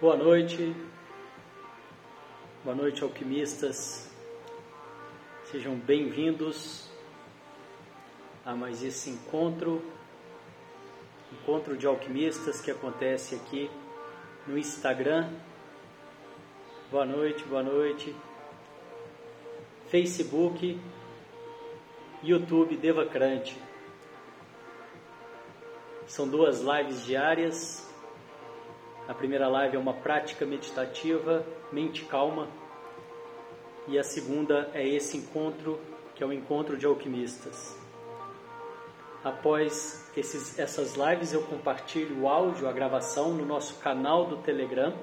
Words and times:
Boa 0.00 0.16
noite, 0.16 0.74
boa 2.64 2.74
noite, 2.74 3.04
alquimistas. 3.04 4.10
Sejam 5.44 5.76
bem-vindos 5.76 6.90
a 8.44 8.56
mais 8.56 8.82
esse 8.82 9.08
encontro, 9.08 9.80
encontro 11.32 11.76
de 11.76 11.86
alquimistas 11.86 12.60
que 12.60 12.72
acontece 12.72 13.36
aqui 13.36 13.70
no 14.48 14.58
Instagram. 14.58 15.30
Boa 16.90 17.06
noite, 17.06 17.44
boa 17.44 17.62
noite. 17.62 18.14
Facebook, 19.90 20.76
YouTube 22.20 22.76
Devacrante. 22.76 23.56
São 26.08 26.28
duas 26.28 26.60
lives 26.60 27.04
diárias. 27.04 27.83
A 29.06 29.12
primeira 29.12 29.48
live 29.48 29.76
é 29.76 29.78
uma 29.78 29.92
prática 29.92 30.46
meditativa, 30.46 31.44
mente 31.70 32.06
calma, 32.06 32.48
e 33.86 33.98
a 33.98 34.02
segunda 34.02 34.70
é 34.72 34.86
esse 34.88 35.18
encontro, 35.18 35.78
que 36.14 36.24
é 36.24 36.26
o 36.26 36.32
encontro 36.32 36.74
de 36.74 36.86
alquimistas. 36.86 37.76
Após 39.22 40.10
esses, 40.16 40.58
essas 40.58 40.94
lives, 40.94 41.34
eu 41.34 41.42
compartilho 41.42 42.22
o 42.22 42.28
áudio, 42.28 42.66
a 42.66 42.72
gravação 42.72 43.34
no 43.34 43.44
nosso 43.44 43.74
canal 43.80 44.24
do 44.24 44.38
Telegram. 44.38 44.94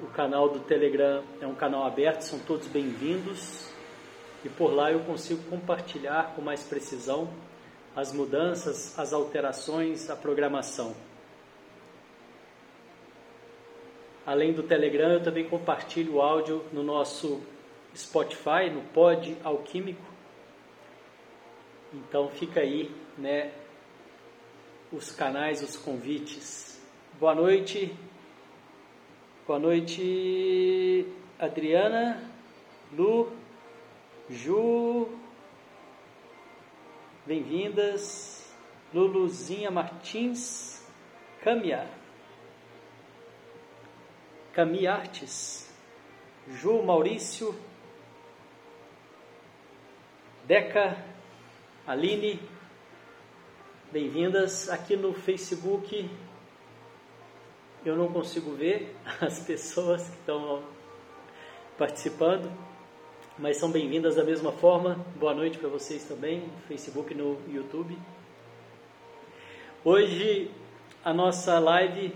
O 0.00 0.06
canal 0.06 0.48
do 0.48 0.60
Telegram 0.60 1.24
é 1.40 1.46
um 1.48 1.54
canal 1.54 1.84
aberto, 1.84 2.22
são 2.22 2.38
todos 2.38 2.68
bem-vindos. 2.68 3.68
E 4.44 4.48
por 4.48 4.72
lá 4.72 4.92
eu 4.92 5.00
consigo 5.00 5.42
compartilhar 5.50 6.32
com 6.36 6.42
mais 6.42 6.62
precisão 6.62 7.28
as 7.96 8.12
mudanças, 8.12 8.96
as 8.96 9.12
alterações, 9.12 10.08
a 10.08 10.14
programação. 10.14 10.94
Além 14.26 14.52
do 14.52 14.62
Telegram, 14.62 15.12
eu 15.12 15.22
também 15.22 15.48
compartilho 15.48 16.16
o 16.16 16.22
áudio 16.22 16.64
no 16.72 16.82
nosso 16.82 17.42
Spotify, 17.96 18.70
no 18.72 18.82
Pod 18.92 19.36
Alquímico. 19.42 20.04
Então 21.92 22.28
fica 22.28 22.60
aí, 22.60 22.90
né, 23.18 23.52
os 24.92 25.10
canais, 25.10 25.62
os 25.62 25.76
convites. 25.76 26.80
Boa 27.18 27.34
noite. 27.34 27.92
Boa 29.46 29.58
noite, 29.58 31.04
Adriana, 31.36 32.22
Lu, 32.92 33.32
Ju, 34.28 35.08
Bem-vindas, 37.26 38.48
Luluzinha 38.94 39.68
Martins, 39.68 40.86
Camia, 41.42 41.88
Cami 44.52 44.86
Artes, 44.86 45.70
Ju 46.48 46.82
Maurício, 46.82 47.54
Deca, 50.44 50.96
Aline, 51.86 52.40
bem-vindas 53.92 54.68
aqui 54.68 54.96
no 54.96 55.12
Facebook. 55.14 56.10
Eu 57.84 57.96
não 57.96 58.12
consigo 58.12 58.52
ver 58.52 58.94
as 59.20 59.40
pessoas 59.40 60.08
que 60.08 60.16
estão 60.16 60.62
participando 61.78 62.50
mas 63.40 63.56
são 63.56 63.70
bem-vindas 63.70 64.16
da 64.16 64.22
mesma 64.22 64.52
forma. 64.52 65.02
Boa 65.16 65.32
noite 65.32 65.56
para 65.56 65.70
vocês 65.70 66.04
também, 66.04 66.40
no 66.40 66.60
Facebook 66.68 67.10
e 67.10 67.16
no 67.16 67.40
YouTube. 67.48 67.96
Hoje 69.82 70.50
a 71.02 71.14
nossa 71.14 71.58
live 71.58 72.14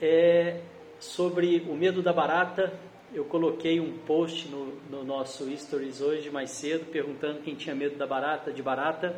é 0.00 0.62
sobre 0.98 1.64
o 1.68 1.74
medo 1.74 2.02
da 2.02 2.12
barata. 2.12 2.72
Eu 3.12 3.24
coloquei 3.24 3.78
um 3.78 3.98
post 3.98 4.48
no, 4.48 4.74
no 4.90 5.04
nosso 5.04 5.48
stories 5.56 6.00
hoje 6.00 6.30
mais 6.30 6.50
cedo 6.50 6.86
perguntando 6.86 7.40
quem 7.40 7.54
tinha 7.54 7.74
medo 7.74 7.96
da 7.96 8.06
barata, 8.06 8.52
de 8.52 8.62
barata, 8.62 9.14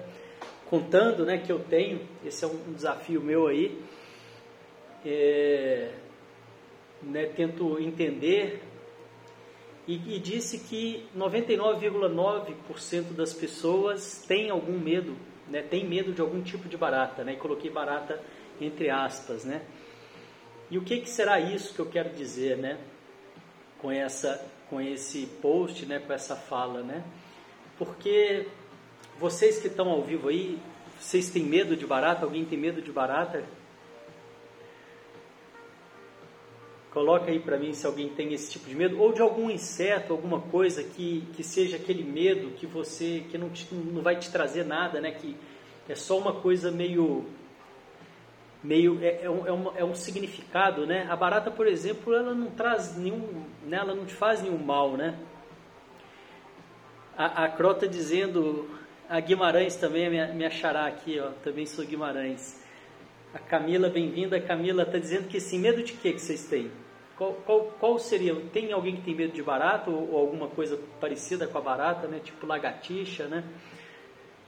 contando, 0.69 1.25
né, 1.25 1.39
que 1.39 1.51
eu 1.51 1.59
tenho. 1.59 2.01
Esse 2.25 2.45
é 2.45 2.49
um 2.49 2.73
desafio 2.73 3.21
meu 3.21 3.47
aí. 3.47 3.81
É, 5.05 5.93
né, 7.03 7.27
tento 7.27 7.79
entender 7.81 8.63
e, 9.87 10.17
e 10.17 10.19
disse 10.19 10.59
que 10.59 11.07
99,9% 11.17 13.13
das 13.13 13.33
pessoas 13.33 14.25
têm 14.27 14.51
algum 14.51 14.79
medo, 14.79 15.17
né, 15.49 15.63
tem 15.63 15.87
medo 15.87 16.13
de 16.13 16.21
algum 16.21 16.43
tipo 16.43 16.69
de 16.69 16.77
barata, 16.77 17.23
né, 17.23 17.35
e 17.35 17.37
coloquei 17.37 17.71
barata 17.71 18.21
entre 18.61 18.91
aspas, 18.91 19.45
né. 19.45 19.63
E 20.71 20.79
o 20.79 20.83
que, 20.83 21.01
que 21.01 21.09
será 21.09 21.39
isso 21.39 21.73
que 21.73 21.81
eu 21.81 21.87
quero 21.87 22.11
dizer, 22.11 22.57
né, 22.57 22.79
com 23.79 23.91
essa, 23.91 24.45
com 24.69 24.81
esse 24.81 25.27
post, 25.41 25.87
né, 25.87 26.01
com 26.01 26.13
essa 26.13 26.35
fala, 26.35 26.83
né? 26.83 27.05
Porque 27.79 28.47
vocês 29.19 29.59
que 29.59 29.69
estão 29.69 29.89
ao 29.91 30.03
vivo 30.03 30.29
aí, 30.29 30.59
vocês 30.99 31.31
têm 31.31 31.45
medo 31.45 31.77
de 31.77 31.87
barata? 31.87 32.25
Alguém 32.25 32.45
tem 32.45 32.59
medo 32.59 32.83
de 32.83 32.91
barata? 32.91 33.45
Coloca 36.91 37.31
aí 37.31 37.39
para 37.39 37.59
mim 37.59 37.75
se 37.75 37.87
alguém 37.87 38.09
tem 38.09 38.33
esse 38.33 38.51
tipo 38.51 38.67
de 38.67 38.75
medo 38.75 38.99
ou 38.99 39.13
de 39.13 39.21
algum 39.21 39.51
inseto, 39.51 40.15
alguma 40.15 40.41
coisa 40.41 40.83
que, 40.83 41.29
que 41.35 41.45
seja 41.45 41.77
aquele 41.77 42.03
medo 42.03 42.53
que 42.57 42.67
você 42.67 43.23
que 43.31 43.37
não, 43.37 43.51
te, 43.51 43.73
não 43.75 44.01
vai 44.01 44.17
te 44.17 44.31
trazer 44.31 44.65
nada, 44.65 44.99
né? 45.01 45.11
Que 45.11 45.37
é 45.89 45.95
só 45.95 46.19
uma 46.19 46.41
coisa 46.41 46.71
meio 46.71 47.27
meio 48.67 48.99
é, 49.01 49.23
é, 49.23 49.31
um, 49.31 49.47
é, 49.47 49.53
um, 49.53 49.77
é 49.79 49.85
um 49.85 49.95
significado, 49.95 50.87
né? 50.87 51.07
A 51.09 51.15
barata, 51.15 51.51
por 51.51 51.67
exemplo, 51.67 52.13
ela 52.13 52.35
não 52.35 52.51
traz 52.51 52.97
nenhum, 52.97 53.45
né? 53.65 53.79
ela 53.79 53.95
não 53.95 54.05
te 54.05 54.13
faz 54.13 54.43
nenhum 54.43 54.59
mal, 54.59 54.97
né? 54.97 55.17
A, 57.17 57.45
a 57.45 57.49
Crota 57.49 57.87
dizendo, 57.87 58.69
a 59.09 59.21
Guimarães 59.21 59.77
também, 59.77 60.11
me, 60.11 60.35
me 60.35 60.45
achará 60.45 60.87
aqui, 60.87 61.19
ó, 61.21 61.31
também 61.45 61.65
sou 61.65 61.87
Guimarães. 61.87 62.61
A 63.33 63.39
Camila, 63.39 63.89
bem-vinda. 63.89 64.41
Camila 64.41 64.83
está 64.83 64.99
dizendo 64.99 65.29
que 65.29 65.39
sim, 65.41 65.59
medo 65.59 65.83
de 65.83 65.93
que 65.93 66.13
que 66.13 66.21
vocês 66.21 66.47
têm? 66.47 66.71
Qual, 67.17 67.33
qual, 67.47 67.61
qual, 67.79 67.99
seria? 67.99 68.35
Tem 68.53 68.73
alguém 68.73 68.97
que 68.97 69.03
tem 69.03 69.15
medo 69.15 69.33
de 69.33 69.43
barata 69.43 69.91
ou, 69.91 70.11
ou, 70.11 70.19
alguma 70.19 70.49
coisa 70.49 70.79
parecida 71.01 71.47
com 71.47 71.57
a 71.57 71.61
barata, 71.61 72.07
né? 72.09 72.21
Tipo 72.23 72.47
lagartixa, 72.47 73.27
né? 73.27 73.45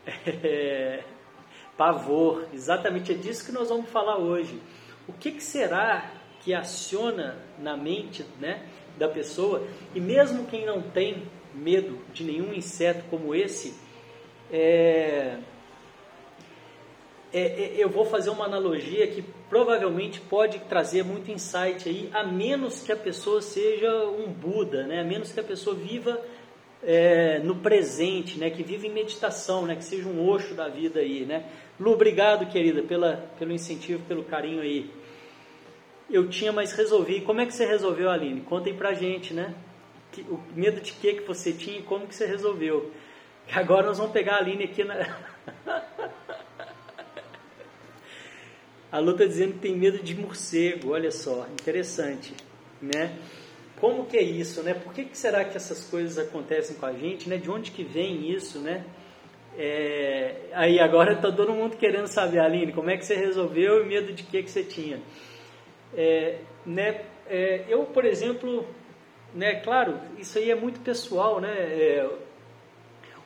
É, 0.43 1.05
pavor, 1.79 2.49
exatamente 2.53 3.13
é 3.13 3.15
disso 3.15 3.47
que 3.47 3.53
nós 3.53 3.69
vamos 3.69 3.89
falar 3.89 4.19
hoje. 4.19 4.61
O 5.07 5.13
que, 5.13 5.31
que 5.31 5.43
será 5.43 6.11
que 6.41 6.53
aciona 6.53 7.37
na 7.59 7.77
mente, 7.77 8.27
né, 8.41 8.67
da 8.99 9.09
pessoa? 9.09 9.65
E 9.95 10.01
mesmo 10.01 10.45
quem 10.47 10.67
não 10.67 10.83
tem 10.83 11.23
medo 11.55 11.99
de 12.13 12.25
nenhum 12.25 12.53
inseto 12.53 13.05
como 13.09 13.33
esse, 13.33 13.75
é, 14.51 15.39
é, 17.33 17.41
é, 17.41 17.75
eu 17.77 17.89
vou 17.89 18.05
fazer 18.05 18.31
uma 18.31 18.47
analogia 18.47 19.07
que 19.07 19.23
provavelmente 19.49 20.21
pode 20.21 20.59
trazer 20.61 21.05
muito 21.05 21.31
insight 21.31 21.89
aí, 21.89 22.11
a 22.13 22.25
menos 22.25 22.83
que 22.83 22.91
a 22.91 22.97
pessoa 22.97 23.41
seja 23.41 23.91
um 24.07 24.33
Buda, 24.33 24.85
né? 24.87 25.01
a 25.01 25.05
menos 25.05 25.31
que 25.31 25.39
a 25.39 25.45
pessoa 25.45 25.77
viva 25.77 26.21
é, 26.83 27.41
no 27.41 27.57
presente, 27.57 28.39
né? 28.39 28.51
que 28.51 28.63
viva 28.63 28.87
em 28.87 28.93
meditação, 28.93 29.67
né? 29.67 29.77
que 29.77 29.85
seja 29.85 30.09
um 30.09 30.29
oxo 30.29 30.55
da 30.55 30.69
vida 30.69 31.01
aí. 31.01 31.25
Né? 31.25 31.45
Lu, 31.79 31.93
obrigado, 31.93 32.47
querida, 32.47 32.83
pela, 32.83 33.31
pelo 33.39 33.53
incentivo, 33.53 34.03
pelo 34.07 34.25
carinho 34.25 34.61
aí. 34.61 34.91
Eu 36.11 36.29
tinha, 36.29 36.53
mas 36.53 36.73
resolvi. 36.73 37.21
Como 37.21 37.41
é 37.41 37.47
que 37.47 37.53
você 37.53 37.67
resolveu, 37.67 38.11
Aline? 38.11 38.41
Contem 38.41 38.75
pra 38.75 38.95
gente, 38.95 39.35
né? 39.35 39.55
Que, 40.11 40.23
o 40.23 40.41
medo 40.55 40.81
de 40.81 40.93
que 40.93 41.15
que 41.15 41.27
você 41.27 41.53
tinha 41.53 41.79
e 41.79 41.83
como 41.83 42.07
que 42.07 42.15
você 42.15 42.25
resolveu. 42.25 42.91
Agora 43.53 43.87
nós 43.87 43.99
vamos 43.99 44.13
pegar 44.13 44.37
a 44.37 44.39
Aline 44.39 44.65
aqui 44.65 44.85
na... 44.85 44.97
A 48.91 48.99
Lu 49.01 49.13
está 49.13 49.27
dizendo 49.27 49.53
que 49.53 49.59
tem 49.59 49.77
medo 49.77 50.03
de 50.03 50.15
morcego, 50.15 50.93
olha 50.93 51.11
só, 51.11 51.47
interessante, 51.53 52.33
né? 52.81 53.19
Como 53.81 54.07
que 54.07 54.17
é 54.17 54.23
isso, 54.23 54.63
né? 54.63 54.75
Por 54.75 54.93
que, 54.93 55.05
que 55.05 55.17
será 55.17 55.45
que 55.45 55.57
essas 55.57 55.85
coisas 55.85 56.19
acontecem 56.19 56.77
com 56.77 56.87
a 56.87 56.93
gente, 56.93 57.29
né? 57.29 57.37
De 57.37 57.51
onde 57.51 57.71
que 57.71 57.85
vem 57.85 58.31
isso, 58.31 58.59
né? 58.59 58.85
É... 59.57 60.35
Aí 60.53 60.81
agora 60.81 61.15
está 61.15 61.31
todo 61.31 61.53
mundo 61.53 61.77
querendo 61.77 62.07
saber, 62.07 62.41
Aline, 62.41 62.73
como 62.73 62.91
é 62.91 62.97
que 62.97 63.05
você 63.05 63.15
resolveu 63.15 63.85
e 63.85 63.87
medo 63.87 64.13
de 64.13 64.23
que 64.23 64.43
que 64.43 64.51
você 64.51 64.63
tinha? 64.63 65.01
É, 65.95 66.39
né? 66.67 67.03
É, 67.29 67.65
eu, 67.69 67.85
por 67.85 68.05
exemplo, 68.05 68.67
né? 69.35 69.57
Claro, 69.61 69.99
isso 70.19 70.39
aí 70.39 70.51
é 70.51 70.55
muito 70.55 70.81
pessoal, 70.81 71.41
né? 71.41 71.53
É, 71.53 72.11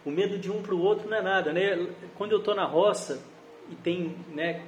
o 0.04 0.10
medo 0.10 0.38
de 0.38 0.50
um 0.50 0.62
para 0.62 0.74
o 0.74 0.80
outro 0.80 1.08
não 1.08 1.16
é 1.16 1.22
nada, 1.22 1.52
né? 1.52 1.86
Quando 2.16 2.32
eu 2.32 2.38
estou 2.38 2.54
na 2.54 2.64
roça 2.64 3.24
e 3.70 3.74
tem, 3.76 4.16
né? 4.34 4.62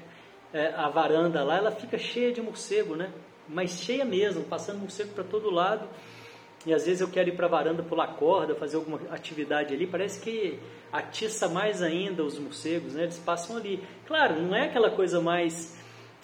é, 0.55 0.69
a 0.69 0.89
varanda 0.89 1.43
lá, 1.43 1.57
ela 1.57 1.73
fica 1.73 1.99
cheia 1.99 2.33
de 2.33 2.41
morcego, 2.41 2.95
né? 2.95 3.11
Mas 3.49 3.73
cheia 3.81 4.05
mesmo, 4.05 4.45
passando 4.45 4.79
morcego 4.79 5.13
para 5.13 5.25
todo 5.25 5.51
lado. 5.51 5.89
E 6.67 6.73
às 6.73 6.87
vezes 6.87 7.01
eu 7.01 7.09
quero 7.09 7.29
ir 7.29 7.37
para 7.37 7.47
a 7.47 7.49
varanda 7.49 7.83
pular 7.83 8.09
corda, 8.15 8.55
fazer 8.55 8.77
alguma 8.77 8.99
atividade 9.11 9.75
ali, 9.75 9.87
parece 9.87 10.21
que 10.21 10.59
atiça 10.91 11.49
mais 11.49 11.83
ainda 11.83 12.23
os 12.23 12.39
morcegos, 12.39 12.95
né? 12.95 13.03
Eles 13.03 13.19
passam 13.19 13.57
ali. 13.57 13.83
Claro, 14.07 14.41
não 14.41 14.55
é 14.55 14.63
aquela 14.63 14.91
coisa 14.91 15.21
mais 15.21 15.77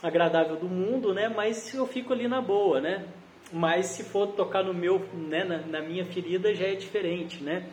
agradável 0.02 0.56
do 0.56 0.67
mundo, 0.67 1.12
né? 1.12 1.28
Mas 1.28 1.75
eu 1.75 1.87
fico 1.87 2.12
ali 2.12 2.26
na 2.26 2.40
boa, 2.40 2.81
né? 2.81 3.05
Mas 3.52 3.87
se 3.87 4.05
for 4.05 4.28
tocar 4.28 4.62
no 4.62 4.72
meu, 4.72 5.00
né, 5.12 5.44
na, 5.44 5.58
na 5.58 5.81
minha 5.81 6.05
ferida 6.06 6.55
já 6.55 6.67
é 6.67 6.75
diferente, 6.75 7.43
né? 7.43 7.67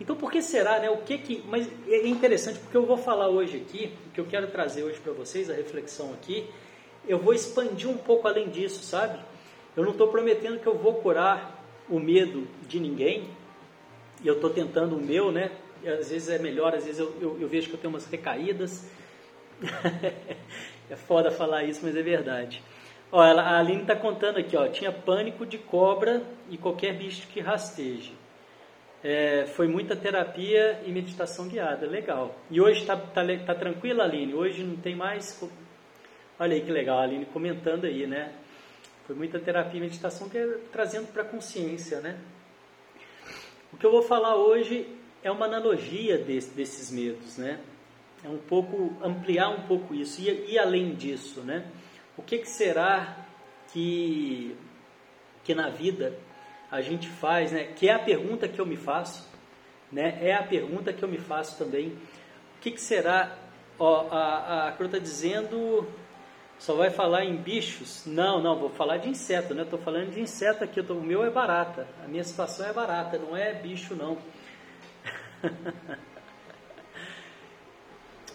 Então, 0.00 0.14
por 0.14 0.30
que 0.30 0.40
será, 0.40 0.78
né? 0.78 0.88
O 0.90 0.98
que 0.98 1.18
que, 1.18 1.42
mas 1.48 1.68
é 1.88 2.06
interessante 2.06 2.58
porque 2.58 2.76
eu 2.76 2.86
vou 2.86 2.96
falar 2.96 3.28
hoje 3.28 3.56
aqui, 3.56 3.92
o 4.08 4.10
que 4.12 4.20
eu 4.20 4.26
quero 4.26 4.46
trazer 4.48 4.84
hoje 4.84 4.98
para 5.00 5.12
vocês, 5.12 5.50
a 5.50 5.54
reflexão 5.54 6.12
aqui, 6.12 6.46
eu 7.06 7.18
vou 7.18 7.34
expandir 7.34 7.88
um 7.88 7.96
pouco 7.96 8.26
além 8.28 8.48
disso, 8.48 8.82
sabe? 8.82 9.18
Eu 9.76 9.84
não 9.84 9.92
estou 9.92 10.08
prometendo 10.08 10.58
que 10.58 10.66
eu 10.66 10.76
vou 10.76 10.94
curar 10.94 11.64
o 11.88 12.00
medo 12.00 12.46
de 12.66 12.80
ninguém, 12.80 13.28
e 14.22 14.26
eu 14.26 14.34
estou 14.34 14.50
tentando 14.50 14.96
o 14.96 15.00
meu, 15.00 15.30
né? 15.30 15.50
Às 15.84 16.10
vezes 16.10 16.28
é 16.28 16.38
melhor, 16.38 16.74
às 16.74 16.84
vezes 16.84 16.98
eu, 16.98 17.14
eu, 17.20 17.38
eu 17.40 17.48
vejo 17.48 17.68
que 17.68 17.74
eu 17.74 17.78
tenho 17.78 17.92
umas 17.92 18.06
recaídas. 18.06 18.90
é 20.90 20.96
foda 20.96 21.30
falar 21.30 21.64
isso, 21.64 21.80
mas 21.82 21.96
é 21.96 22.02
verdade. 22.02 22.62
Ó, 23.12 23.22
ela, 23.24 23.42
a 23.42 23.58
Aline 23.58 23.82
está 23.82 23.94
contando 23.94 24.38
aqui, 24.38 24.56
ó, 24.56 24.66
tinha 24.68 24.90
pânico 24.90 25.46
de 25.46 25.58
cobra 25.58 26.22
e 26.50 26.58
qualquer 26.58 26.94
bicho 26.94 27.28
que 27.28 27.40
rasteje. 27.40 28.12
É, 29.04 29.46
foi 29.46 29.68
muita 29.68 29.94
terapia 29.94 30.80
e 30.84 30.90
meditação 30.90 31.46
guiada, 31.46 31.86
legal. 31.86 32.34
E 32.50 32.60
hoje 32.60 32.80
está 32.80 32.96
tá, 32.96 33.22
tá 33.46 33.54
tranquila, 33.54 34.04
Aline? 34.04 34.34
Hoje 34.34 34.64
não 34.64 34.76
tem 34.76 34.96
mais. 34.96 35.40
Olha 36.38 36.54
aí 36.54 36.60
que 36.60 36.70
legal, 36.70 36.98
a 36.98 37.02
Aline 37.02 37.24
comentando 37.24 37.86
aí, 37.86 38.06
né? 38.06 38.30
Foi 39.06 39.16
muita 39.16 39.38
terapia 39.38 39.78
e 39.78 39.80
meditação 39.80 40.28
que 40.28 40.36
é 40.36 40.58
trazendo 40.70 41.10
para 41.10 41.22
a 41.22 41.24
consciência, 41.24 42.00
né? 42.00 42.18
O 43.72 43.78
que 43.78 43.86
eu 43.86 43.90
vou 43.90 44.02
falar 44.02 44.36
hoje 44.36 44.86
é 45.22 45.30
uma 45.30 45.46
analogia 45.46 46.18
desse, 46.18 46.50
desses 46.50 46.90
medos, 46.90 47.38
né? 47.38 47.58
É 48.22 48.28
um 48.28 48.36
pouco 48.36 48.94
ampliar 49.02 49.48
um 49.48 49.62
pouco 49.62 49.94
isso 49.94 50.20
e, 50.20 50.52
e 50.52 50.58
além 50.58 50.94
disso, 50.94 51.40
né? 51.40 51.64
O 52.18 52.22
que, 52.22 52.36
que 52.36 52.48
será 52.50 53.16
que 53.72 54.54
que 55.42 55.54
na 55.54 55.70
vida 55.70 56.18
a 56.70 56.82
gente 56.82 57.08
faz, 57.08 57.50
né? 57.50 57.64
Que 57.64 57.88
é 57.88 57.94
a 57.94 57.98
pergunta 57.98 58.46
que 58.46 58.60
eu 58.60 58.66
me 58.66 58.76
faço, 58.76 59.26
né? 59.90 60.18
É 60.20 60.34
a 60.34 60.42
pergunta 60.42 60.92
que 60.92 61.02
eu 61.02 61.08
me 61.08 61.18
faço 61.18 61.56
também. 61.56 61.88
O 61.88 62.60
que, 62.60 62.72
que 62.72 62.80
será? 62.80 63.38
Ó, 63.78 64.08
a, 64.10 64.68
a 64.68 64.72
Cru 64.72 64.84
está 64.84 64.98
dizendo 64.98 65.88
só 66.58 66.74
vai 66.74 66.90
falar 66.90 67.24
em 67.24 67.36
bichos? 67.36 68.04
Não, 68.06 68.42
não, 68.42 68.58
vou 68.58 68.70
falar 68.70 68.96
de 68.98 69.08
inseto, 69.08 69.54
né? 69.54 69.62
Estou 69.62 69.78
falando 69.78 70.10
de 70.10 70.20
inseto 70.20 70.64
aqui, 70.64 70.82
tô, 70.82 70.94
o 70.94 71.02
meu 71.02 71.24
é 71.24 71.30
barata, 71.30 71.86
a 72.04 72.08
minha 72.08 72.24
situação 72.24 72.66
é 72.66 72.72
barata, 72.72 73.18
não 73.18 73.36
é 73.36 73.52
bicho 73.52 73.94
não. 73.94 74.18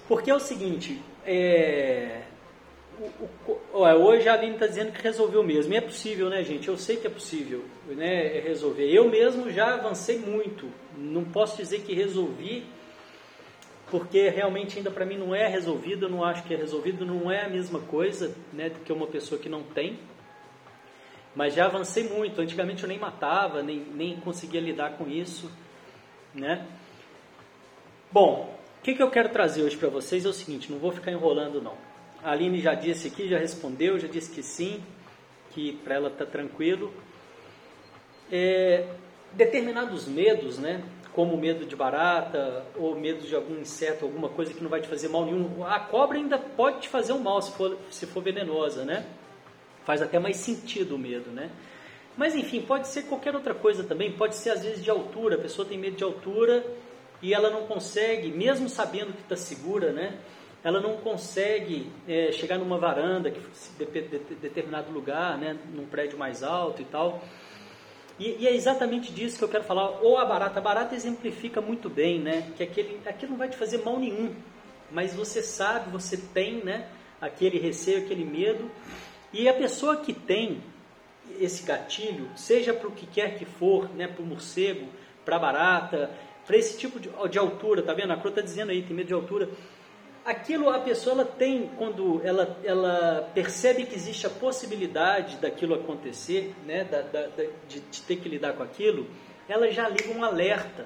Porque 0.08 0.30
é 0.30 0.36
o 0.36 0.40
seguinte, 0.40 1.02
é, 1.26 2.24
o, 3.48 3.52
o, 3.74 3.80
hoje 3.80 4.30
a 4.30 4.34
Aline 4.34 4.54
está 4.54 4.68
dizendo 4.68 4.92
que 4.92 5.02
resolveu 5.02 5.44
mesmo. 5.44 5.74
E 5.74 5.78
é 5.78 5.82
possível, 5.82 6.30
né, 6.30 6.44
gente? 6.44 6.68
Eu 6.68 6.78
sei 6.78 6.98
que 6.98 7.08
é 7.08 7.10
possível 7.10 7.64
né, 7.88 8.40
resolver. 8.40 8.90
Eu 8.92 9.10
mesmo 9.10 9.50
já 9.52 9.74
avancei 9.74 10.20
muito. 10.20 10.68
Não 10.96 11.24
posso 11.24 11.58
dizer 11.58 11.82
que 11.82 11.94
resolvi 11.94 12.66
porque 13.92 14.30
realmente 14.30 14.78
ainda 14.78 14.90
para 14.90 15.06
mim 15.06 15.18
não 15.18 15.36
é 15.36 15.48
resolvido, 15.48 16.06
eu 16.06 16.10
não 16.10 16.24
acho 16.24 16.44
que 16.44 16.54
é 16.54 16.58
resolvido, 16.58 17.06
não 17.06 17.30
é 17.30 17.44
a 17.44 17.50
mesma 17.50 17.80
coisa 17.82 18.34
né, 18.54 18.70
do 18.70 18.80
que 18.80 18.94
uma 18.94 19.06
pessoa 19.06 19.40
que 19.40 19.50
não 19.50 19.62
tem. 19.62 20.00
Mas 21.36 21.54
já 21.54 21.66
avancei 21.66 22.08
muito, 22.08 22.40
antigamente 22.40 22.84
eu 22.84 22.90
nem 22.90 22.98
matava, 22.98 23.62
nem, 23.62 23.80
nem 23.80 24.16
conseguia 24.22 24.62
lidar 24.62 24.98
com 24.98 25.08
isso. 25.10 25.52
Né? 26.34 26.66
Bom, 28.10 28.58
o 28.80 28.82
que, 28.82 28.96
que 28.96 29.04
eu 29.04 29.12
quero 29.12 29.30
trazer 29.30 29.62
hoje 29.62 29.76
para 29.76 29.90
vocês 29.90 30.26
é 30.26 30.30
o 30.30 30.34
seguinte, 30.34 30.72
não 30.72 30.80
vou 30.80 30.92
ficar 30.92 31.12
enrolando 31.12 31.62
não. 31.62 31.76
A 32.24 32.32
Aline 32.32 32.60
já 32.60 32.74
disse 32.74 33.10
aqui, 33.10 33.28
já 33.28 33.38
respondeu, 33.38 34.00
já 34.00 34.08
disse 34.08 34.32
que 34.32 34.42
sim, 34.42 34.82
que 35.52 35.74
para 35.84 35.96
ela 35.96 36.08
está 36.08 36.26
tranquilo. 36.26 36.94
É, 38.32 38.88
determinados 39.34 40.08
medos, 40.08 40.58
né? 40.58 40.82
Como 41.13 41.36
medo 41.38 41.66
de 41.66 41.75
barata 41.75 42.66
ou 42.75 42.96
medo 42.96 43.25
de 43.25 43.36
algum 43.36 43.60
inseto, 43.60 44.06
alguma 44.06 44.30
coisa 44.30 44.54
que 44.54 44.63
não 44.63 44.69
vai 44.69 44.81
te 44.81 44.88
fazer 44.88 45.10
mal 45.10 45.25
nenhum. 45.25 45.66
A 45.66 45.80
cobra 45.80 46.18
ainda 46.18 46.38
pode 46.38 46.81
te 46.81 46.90
fazer 46.90 47.13
um 47.13 47.19
mal 47.19 47.42
se 47.42 47.52
for, 47.52 47.78
se 47.90 48.06
for 48.06 48.24
venenosa, 48.24 48.86
né? 48.86 49.06
Faz 49.84 50.02
até 50.02 50.19
mais 50.19 50.38
sentido 50.38 50.96
o 50.96 51.00
medo, 51.00 51.30
né? 51.31 51.50
Mas 52.16 52.36
enfim, 52.36 52.62
pode 52.62 52.88
ser 52.88 53.04
qualquer 53.04 53.36
outra 53.36 53.54
coisa 53.54 53.84
também, 53.84 54.12
pode 54.12 54.36
ser 54.36 54.52
às 54.52 54.63
vezes 54.63 54.84
de 54.84 54.90
altura, 54.90 55.36
a 55.36 55.40
pessoa 55.40 55.68
tem 55.68 55.78
medo 55.78 55.98
de 55.98 56.04
altura 56.04 56.63
e 57.22 57.34
ela 57.34 57.50
não 57.50 57.68
consegue, 57.68 58.30
mesmo 58.30 58.69
sabendo 58.69 59.13
que 59.13 59.22
está 59.22 59.36
segura, 59.36 59.92
né? 59.92 60.18
Ela 60.63 60.80
não 60.80 60.98
consegue 60.98 61.92
é, 62.08 62.31
chegar 62.31 62.58
numa 62.58 62.78
varanda, 62.78 63.31
que 63.31 63.40
de, 63.80 63.86
de, 63.86 64.02
de, 64.19 64.36
determinado 64.36 64.92
lugar, 64.92 65.38
né? 65.38 65.58
Num 65.74 65.86
prédio 65.86 66.18
mais 66.18 66.44
alto 66.44 66.81
e 66.81 66.86
tal 66.86 67.22
e, 68.22 68.44
e, 68.44 68.48
é 68.48 68.54
exatamente 68.54 69.12
disso 69.12 69.40
que 69.40 69.44
eu 69.44 69.50
quero 69.50 69.64
falar. 69.64 70.00
Ou 70.04 70.16
a 70.20 70.24
barata. 70.24 70.60
A 70.60 70.62
barata 70.62 70.94
exemplifica 70.94 71.60
muito 71.60 71.90
bem, 71.90 72.20
né? 72.20 72.52
Que 72.56 72.62
aquele, 72.62 73.00
aquilo 73.04 73.32
não 73.32 73.40
vai 73.40 73.50
te 73.50 73.58
fazer 73.58 73.80
mal 73.84 73.98
nenhum. 73.98 74.36
Mas 74.92 75.16
você 75.16 75.42
sabe, 75.42 75.90
você 75.90 76.16
tem, 76.16 76.64
né? 76.64 76.88
Aquele 77.20 77.58
receio, 77.58 78.06
aquele 78.06 78.24
medo. 78.24 78.70
E 79.34 79.50
a 79.50 79.54
pessoa 79.56 79.98
que 79.98 80.14
tem 80.14 80.62
esse 81.40 81.64
gatilho, 81.64 82.30
seja 82.36 82.76
para 82.76 82.88
o 82.88 82.92
que 82.92 83.08
quer 83.08 83.40
que 83.40 83.46
for, 83.46 83.90
né? 83.96 84.08
Para 84.08 84.22
o 84.22 84.26
morcego, 84.26 84.88
para 85.26 85.38
a 85.38 85.40
barata, 85.40 86.12
para 86.46 86.58
esse 86.58 86.78
tipo 86.78 87.00
de, 87.00 87.10
de 87.28 87.40
altura, 87.40 87.82
tá 87.82 87.92
vendo? 87.92 88.14
A 88.14 88.18
Cro 88.18 88.30
está 88.30 88.42
dizendo 88.42 88.70
aí, 88.70 88.84
tem 88.84 88.96
medo 88.96 89.08
de 89.08 89.14
altura 89.16 89.50
aquilo 90.26 90.70
a 90.70 90.80
pessoa 90.80 91.13
ela 91.13 91.25
tem 91.25 91.70
quando 91.78 92.22
ela, 92.24 92.58
ela 92.63 93.30
percebe 93.34 93.86
que 93.86 93.96
existe 93.96 94.25
a 94.28 94.30
possibilidade 94.30 95.38
daquilo 95.38 95.75
acontecer, 95.75 96.54
né, 96.66 96.84
da, 96.84 97.01
da, 97.01 97.28
da, 97.28 97.44
de, 97.68 97.80
de, 97.80 98.01
ter 98.01 98.18
que 98.18 98.30
lidar 98.30 98.54
com 98.54 98.63
aquilo, 98.63 99.08
ela 99.48 99.70
já 99.72 99.88
liga 99.90 100.12
um 100.12 100.24
alerta. 100.24 100.86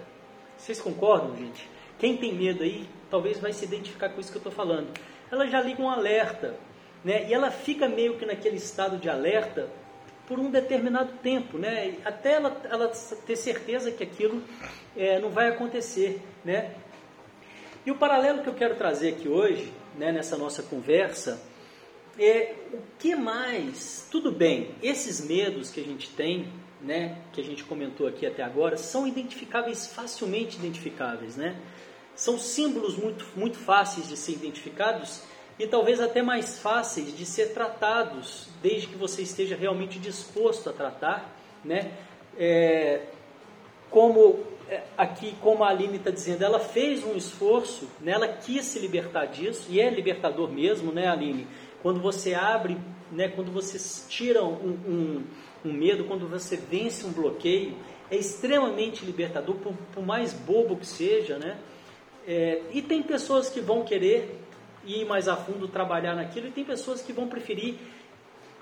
Vocês 0.58 0.80
concordam, 0.80 1.36
gente? 1.36 1.70
Quem 2.00 2.18
tem 2.18 2.34
medo 2.34 2.64
aí, 2.64 2.88
talvez 3.10 3.40
vai 3.40 3.54
se 3.54 3.66
identificar 3.66 4.10
com 4.10 4.20
isso 4.20 4.32
que 4.32 4.38
eu 4.38 4.40
estou 4.40 4.54
falando. 4.54 4.88
Ela 5.32 5.48
já 5.48 5.62
liga 5.62 5.82
um 5.82 5.90
alerta, 5.90 6.56
né? 7.04 7.28
E 7.28 7.34
ela 7.34 7.52
fica 7.52 7.88
meio 7.88 8.18
que 8.18 8.26
naquele 8.26 8.58
estado 8.58 8.98
de 8.98 9.10
alerta 9.10 9.70
por 10.28 10.40
um 10.40 10.50
determinado 10.50 11.14
tempo, 11.22 11.58
né? 11.58 11.96
Até 12.04 12.34
ela, 12.34 12.62
ela 12.70 12.88
ter 13.26 13.36
certeza 13.36 13.92
que 13.92 14.04
aquilo 14.04 14.42
é, 14.96 15.20
não 15.20 15.30
vai 15.30 15.50
acontecer, 15.50 16.22
né? 16.44 16.72
E 17.86 17.92
o 17.92 17.96
paralelo 17.96 18.42
que 18.42 18.50
eu 18.50 18.56
quero 18.56 18.76
trazer 18.76 19.10
aqui 19.10 19.28
hoje, 19.28 19.72
né, 19.96 20.12
nessa 20.12 20.36
nossa 20.36 20.64
conversa, 20.64 21.40
é 22.18 22.56
o 22.74 22.80
que 22.98 23.16
mais. 23.16 24.08
Tudo 24.10 24.32
bem, 24.32 24.72
esses 24.82 25.24
medos 25.24 25.70
que 25.70 25.80
a 25.80 25.84
gente 25.84 26.10
tem, 26.10 26.52
né, 26.82 27.20
que 27.32 27.40
a 27.40 27.44
gente 27.44 27.64
comentou 27.64 28.08
aqui 28.08 28.26
até 28.26 28.42
agora, 28.42 28.76
são 28.76 29.08
identificáveis, 29.08 29.86
facilmente 29.86 30.58
identificáveis, 30.58 31.36
né? 31.36 31.62
São 32.16 32.40
símbolos 32.40 32.98
muito, 32.98 33.24
muito 33.36 33.58
fáceis 33.58 34.08
de 34.08 34.18
ser 34.18 34.32
identificados 34.32 35.22
e 35.60 35.68
talvez 35.68 36.00
até 36.00 36.24
mais 36.24 36.58
fáceis 36.58 37.16
de 37.16 37.26
ser 37.26 37.54
tratados, 37.54 38.48
desde 38.64 38.88
que 38.88 38.96
você 38.96 39.22
esteja 39.22 39.56
realmente 39.56 40.00
disposto 40.00 40.72
a 40.72 40.74
tratar, 40.74 41.38
né? 41.64 41.92
É, 42.36 43.04
como 43.92 44.55
aqui, 44.98 45.36
como 45.42 45.64
a 45.64 45.70
Aline 45.70 45.98
está 45.98 46.10
dizendo, 46.10 46.44
ela 46.44 46.60
fez 46.60 47.04
um 47.04 47.16
esforço, 47.16 47.88
né, 48.02 48.14
ela 48.14 48.28
quis 48.28 48.66
se 48.66 48.80
libertar 48.80 49.26
disso, 49.26 49.68
e 49.70 49.80
é 49.80 49.90
libertador 49.90 50.50
mesmo, 50.50 50.92
né, 50.92 51.08
Aline? 51.08 51.48
Quando 51.82 52.00
você 52.00 52.34
abre, 52.34 52.78
né, 53.12 53.28
quando 53.28 53.52
você 53.52 53.78
tira 54.10 54.44
um, 54.44 54.54
um, 54.54 55.24
um 55.66 55.74
medo, 55.74 56.06
quando 56.06 56.28
você 56.28 56.58
vence 56.58 57.06
um 57.06 57.12
bloqueio, 57.12 57.76
é 58.10 58.16
extremamente 58.16 59.06
libertador, 59.06 59.56
por, 59.56 59.74
por 59.94 60.06
mais 60.06 60.34
bobo 60.34 60.76
que 60.78 60.86
seja, 60.86 61.38
né? 61.38 61.58
É, 62.28 62.62
e 62.72 62.82
tem 62.82 63.04
pessoas 63.04 63.50
que 63.50 63.60
vão 63.60 63.84
querer 63.84 64.42
ir 64.84 65.06
mais 65.06 65.28
a 65.28 65.36
fundo 65.36 65.68
trabalhar 65.68 66.16
naquilo, 66.16 66.48
e 66.48 66.52
tem 66.52 66.64
pessoas 66.64 67.02
que 67.02 67.14
vão 67.14 67.28
preferir, 67.28 67.76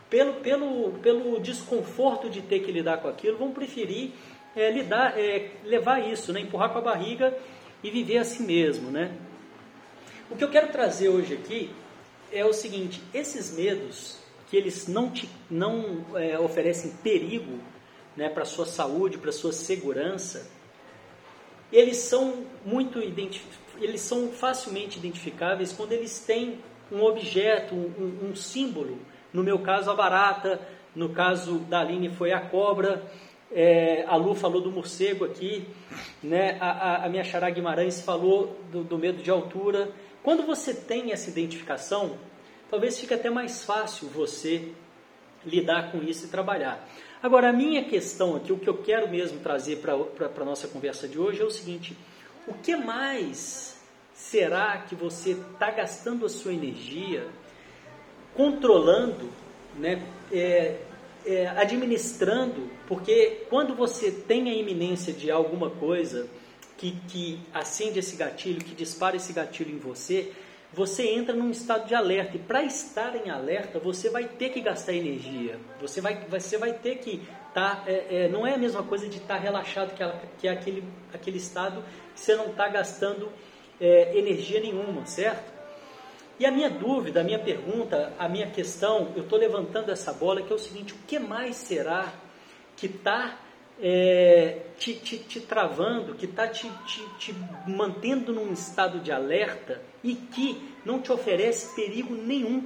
pelo, 0.09 0.33
pelo, 0.35 0.91
pelo 1.01 1.39
desconforto 1.39 2.29
de 2.29 2.41
ter 2.41 2.59
que 2.59 2.71
lidar 2.71 2.97
com 2.97 3.07
aquilo, 3.07 3.37
vão 3.37 3.51
preferir 3.51 4.11
é, 4.55 4.69
lidar, 4.71 5.17
é, 5.17 5.51
levar 5.63 5.99
isso, 5.99 6.31
né? 6.31 6.41
empurrar 6.41 6.71
com 6.71 6.79
a 6.79 6.81
barriga 6.81 7.35
e 7.83 7.89
viver 7.89 8.17
assim 8.17 8.45
mesmo. 8.45 8.91
Né? 8.91 9.15
O 10.29 10.35
que 10.35 10.43
eu 10.43 10.49
quero 10.49 10.71
trazer 10.71 11.09
hoje 11.09 11.33
aqui 11.33 11.71
é 12.31 12.45
o 12.45 12.53
seguinte: 12.53 13.01
esses 13.13 13.55
medos 13.55 14.17
que 14.47 14.57
eles 14.57 14.87
não, 14.87 15.09
te, 15.09 15.29
não 15.49 16.05
é, 16.15 16.37
oferecem 16.37 16.91
perigo 17.03 17.59
né, 18.15 18.29
para 18.29 18.43
a 18.43 18.45
sua 18.45 18.65
saúde, 18.65 19.17
para 19.17 19.29
a 19.29 19.33
sua 19.33 19.51
segurança, 19.51 20.47
eles 21.71 21.97
são 21.97 22.45
muito 22.63 22.99
eles 23.81 24.01
são 24.01 24.29
facilmente 24.29 24.99
identificáveis 24.99 25.73
quando 25.73 25.93
eles 25.93 26.19
têm 26.19 26.59
um 26.91 27.01
objeto, 27.01 27.73
um, 27.73 28.29
um 28.29 28.35
símbolo. 28.35 28.99
No 29.33 29.43
meu 29.43 29.57
caso, 29.59 29.89
a 29.89 29.95
barata, 29.95 30.61
no 30.95 31.09
caso 31.09 31.57
da 31.59 31.79
Aline 31.79 32.09
foi 32.09 32.31
a 32.31 32.39
cobra, 32.39 33.03
é, 33.53 34.03
a 34.07 34.15
Lu 34.15 34.33
falou 34.33 34.59
do 34.59 34.71
morcego 34.71 35.25
aqui, 35.25 35.67
né? 36.21 36.57
a, 36.59 36.71
a, 36.71 37.05
a 37.05 37.09
minha 37.09 37.23
Xará 37.23 37.49
Guimarães 37.49 38.01
falou 38.01 38.59
do, 38.71 38.83
do, 38.83 38.97
medo 38.97 39.21
de 39.21 39.29
altura. 39.29 39.91
Quando 40.23 40.43
você 40.43 40.73
tem 40.73 41.11
essa 41.11 41.29
identificação, 41.29 42.17
talvez 42.69 42.99
fique 42.99 43.13
até 43.13 43.29
mais 43.29 43.63
fácil 43.63 44.07
você 44.09 44.69
lidar 45.45 45.91
com 45.91 45.99
isso 45.99 46.25
e 46.25 46.29
trabalhar. 46.29 46.87
Agora, 47.21 47.49
a 47.49 47.53
minha 47.53 47.83
questão 47.85 48.35
aqui, 48.35 48.51
o 48.51 48.57
que 48.57 48.67
eu 48.67 48.77
quero 48.77 49.07
mesmo 49.09 49.39
trazer 49.39 49.77
para 49.77 49.93
a 49.93 50.45
nossa 50.45 50.67
conversa 50.67 51.07
de 51.07 51.19
hoje 51.19 51.41
é 51.41 51.45
o 51.45 51.51
seguinte: 51.51 51.95
o 52.47 52.53
que 52.53 52.75
mais 52.75 53.79
será 54.13 54.77
que 54.79 54.95
você 54.95 55.31
está 55.31 55.69
gastando 55.69 56.25
a 56.25 56.29
sua 56.29 56.53
energia 56.53 57.27
controlando, 58.35 59.29
né, 59.77 60.01
é, 60.31 60.79
é, 61.25 61.47
administrando? 61.47 62.69
Porque 62.87 63.45
quando 63.49 63.75
você 63.75 64.11
tem 64.11 64.49
a 64.49 64.53
iminência 64.53 65.13
de 65.13 65.31
alguma 65.31 65.69
coisa 65.69 66.27
que, 66.77 66.91
que 67.07 67.39
acende 67.53 67.99
esse 67.99 68.15
gatilho, 68.15 68.63
que 68.63 68.75
dispara 68.75 69.15
esse 69.15 69.31
gatilho 69.31 69.73
em 69.73 69.79
você, 69.79 70.31
você 70.73 71.07
entra 71.07 71.35
num 71.35 71.51
estado 71.51 71.87
de 71.87 71.93
alerta. 71.93 72.35
E 72.35 72.39
para 72.39 72.63
estar 72.63 73.15
em 73.15 73.29
alerta, 73.29 73.79
você 73.79 74.09
vai 74.09 74.25
ter 74.25 74.49
que 74.49 74.59
gastar 74.59 74.93
energia. 74.93 75.59
Você 75.79 76.01
vai, 76.01 76.25
você 76.27 76.57
vai 76.57 76.73
ter 76.73 76.97
que 76.97 77.21
estar. 77.47 77.53
Tá, 77.53 77.83
é, 77.85 78.25
é, 78.25 78.27
não 78.27 78.47
é 78.47 78.55
a 78.55 78.57
mesma 78.57 78.81
coisa 78.81 79.07
de 79.07 79.17
estar 79.17 79.35
tá 79.35 79.39
relaxado, 79.39 79.93
que, 79.93 80.01
ela, 80.01 80.19
que 80.39 80.47
é 80.47 80.51
aquele, 80.51 80.83
aquele 81.13 81.37
estado 81.37 81.83
que 82.15 82.19
você 82.19 82.35
não 82.35 82.47
está 82.47 82.67
gastando 82.67 83.29
é, 83.79 84.17
energia 84.17 84.59
nenhuma, 84.59 85.05
certo? 85.05 85.52
E 86.39 86.45
a 86.45 86.51
minha 86.51 86.69
dúvida, 86.69 87.21
a 87.21 87.23
minha 87.23 87.39
pergunta, 87.39 88.13
a 88.17 88.27
minha 88.27 88.49
questão, 88.49 89.11
eu 89.15 89.23
estou 89.23 89.37
levantando 89.37 89.91
essa 89.91 90.11
bola, 90.11 90.41
que 90.41 90.51
é 90.51 90.55
o 90.55 90.59
seguinte: 90.59 90.93
o 90.93 90.97
que 91.07 91.19
mais 91.19 91.55
será 91.55 92.13
que 92.75 92.87
está 92.87 93.39
é, 93.81 94.61
te, 94.77 94.93
te, 94.95 95.17
te, 95.17 95.39
travando, 95.39 96.15
que 96.15 96.25
está 96.25 96.47
te, 96.47 96.69
te, 96.85 97.01
te 97.17 97.35
mantendo 97.67 98.33
num 98.33 98.51
estado 98.51 98.99
de 98.99 99.11
alerta 99.11 99.81
e 100.03 100.15
que 100.15 100.61
não 100.85 100.99
te 100.99 101.11
oferece 101.11 101.75
perigo 101.75 102.13
nenhum. 102.13 102.63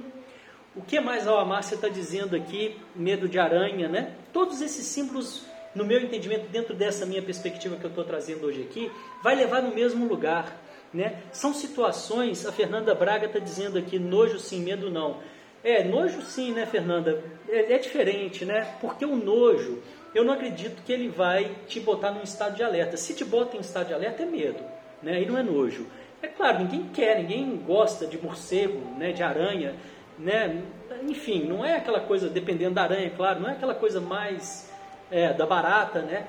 O 0.76 0.82
que 0.82 1.00
mais 1.00 1.26
a 1.26 1.44
Márcia 1.44 1.74
está 1.74 1.88
dizendo 1.88 2.36
aqui? 2.36 2.76
Medo 2.94 3.28
de 3.28 3.38
aranha, 3.38 3.88
né? 3.88 4.14
Todos 4.32 4.60
esses 4.60 4.86
símbolos, 4.86 5.44
no 5.74 5.84
meu 5.84 6.00
entendimento, 6.00 6.48
dentro 6.50 6.74
dessa 6.74 7.04
minha 7.04 7.22
perspectiva 7.22 7.76
que 7.76 7.84
eu 7.84 7.90
estou 7.90 8.04
trazendo 8.04 8.46
hoje 8.46 8.62
aqui, 8.62 8.90
vai 9.22 9.34
levar 9.34 9.62
no 9.62 9.74
mesmo 9.74 10.06
lugar. 10.06 10.56
Né? 10.92 11.22
São 11.32 11.52
situações, 11.52 12.46
a 12.46 12.52
Fernanda 12.52 12.94
Braga 12.94 13.26
está 13.26 13.38
dizendo 13.38 13.78
aqui, 13.78 13.98
nojo 13.98 14.38
sim, 14.38 14.62
medo 14.62 14.90
não. 14.90 15.18
É, 15.62 15.84
nojo 15.84 16.22
sim, 16.22 16.52
né, 16.52 16.64
Fernanda? 16.66 17.22
É, 17.48 17.74
é 17.74 17.78
diferente, 17.78 18.44
né? 18.44 18.76
Porque 18.80 19.04
o 19.04 19.16
nojo, 19.16 19.82
eu 20.14 20.24
não 20.24 20.34
acredito 20.34 20.82
que 20.82 20.92
ele 20.92 21.08
vai 21.08 21.54
te 21.66 21.80
botar 21.80 22.12
num 22.12 22.22
estado 22.22 22.56
de 22.56 22.62
alerta. 22.62 22.96
Se 22.96 23.14
te 23.14 23.24
bota 23.24 23.56
em 23.56 23.60
estado 23.60 23.88
de 23.88 23.94
alerta, 23.94 24.22
é 24.22 24.26
medo, 24.26 24.62
né? 25.02 25.16
Aí 25.16 25.26
não 25.26 25.36
é 25.36 25.42
nojo. 25.42 25.86
É 26.22 26.26
claro, 26.26 26.60
ninguém 26.60 26.88
quer, 26.92 27.18
ninguém 27.18 27.56
gosta 27.56 28.06
de 28.06 28.20
morcego, 28.20 28.80
né, 28.96 29.12
de 29.12 29.22
aranha, 29.22 29.74
né? 30.18 30.62
Enfim, 31.06 31.44
não 31.44 31.64
é 31.64 31.76
aquela 31.76 32.00
coisa, 32.00 32.28
dependendo 32.28 32.74
da 32.74 32.82
aranha, 32.82 33.10
claro, 33.16 33.40
não 33.40 33.48
é 33.48 33.52
aquela 33.52 33.74
coisa 33.74 34.00
mais 34.00 34.72
é, 35.10 35.32
da 35.32 35.46
barata, 35.46 36.02
né? 36.02 36.26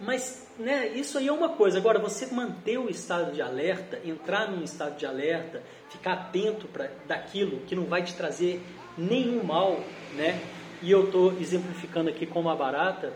Mas 0.00 0.46
né, 0.58 0.88
isso 0.88 1.18
aí 1.18 1.28
é 1.28 1.32
uma 1.32 1.50
coisa. 1.50 1.78
Agora, 1.78 1.98
você 1.98 2.26
manter 2.26 2.78
o 2.78 2.88
estado 2.88 3.32
de 3.32 3.42
alerta, 3.42 4.00
entrar 4.04 4.50
num 4.50 4.62
estado 4.62 4.96
de 4.96 5.06
alerta, 5.06 5.62
ficar 5.90 6.12
atento 6.12 6.66
para 6.68 6.90
daquilo 7.06 7.60
que 7.66 7.74
não 7.74 7.84
vai 7.84 8.02
te 8.02 8.14
trazer 8.14 8.60
nenhum 8.96 9.42
mal, 9.44 9.80
né? 10.14 10.40
e 10.82 10.90
eu 10.90 11.04
estou 11.06 11.32
exemplificando 11.40 12.08
aqui 12.08 12.26
como 12.26 12.48
a 12.48 12.54
barata, 12.54 13.12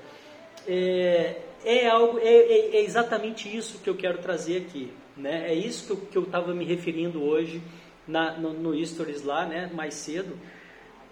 é, 0.67 1.41
é 1.65 1.89
algo, 1.89 2.19
é, 2.19 2.25
é, 2.25 2.77
é, 2.77 2.83
exatamente 2.83 3.55
isso 3.55 3.79
que 3.79 3.89
eu 3.89 3.97
quero 3.97 4.19
trazer 4.19 4.59
aqui. 4.59 4.93
Né? 5.17 5.51
É 5.51 5.55
isso 5.55 5.97
que 5.97 6.17
eu 6.17 6.23
estava 6.23 6.55
me 6.55 6.65
referindo 6.65 7.23
hoje 7.23 7.63
na, 8.07 8.33
no, 8.33 8.53
no 8.53 8.87
Stories 8.87 9.23
lá, 9.23 9.47
né, 9.47 9.71
mais 9.73 9.95
cedo. 9.95 10.37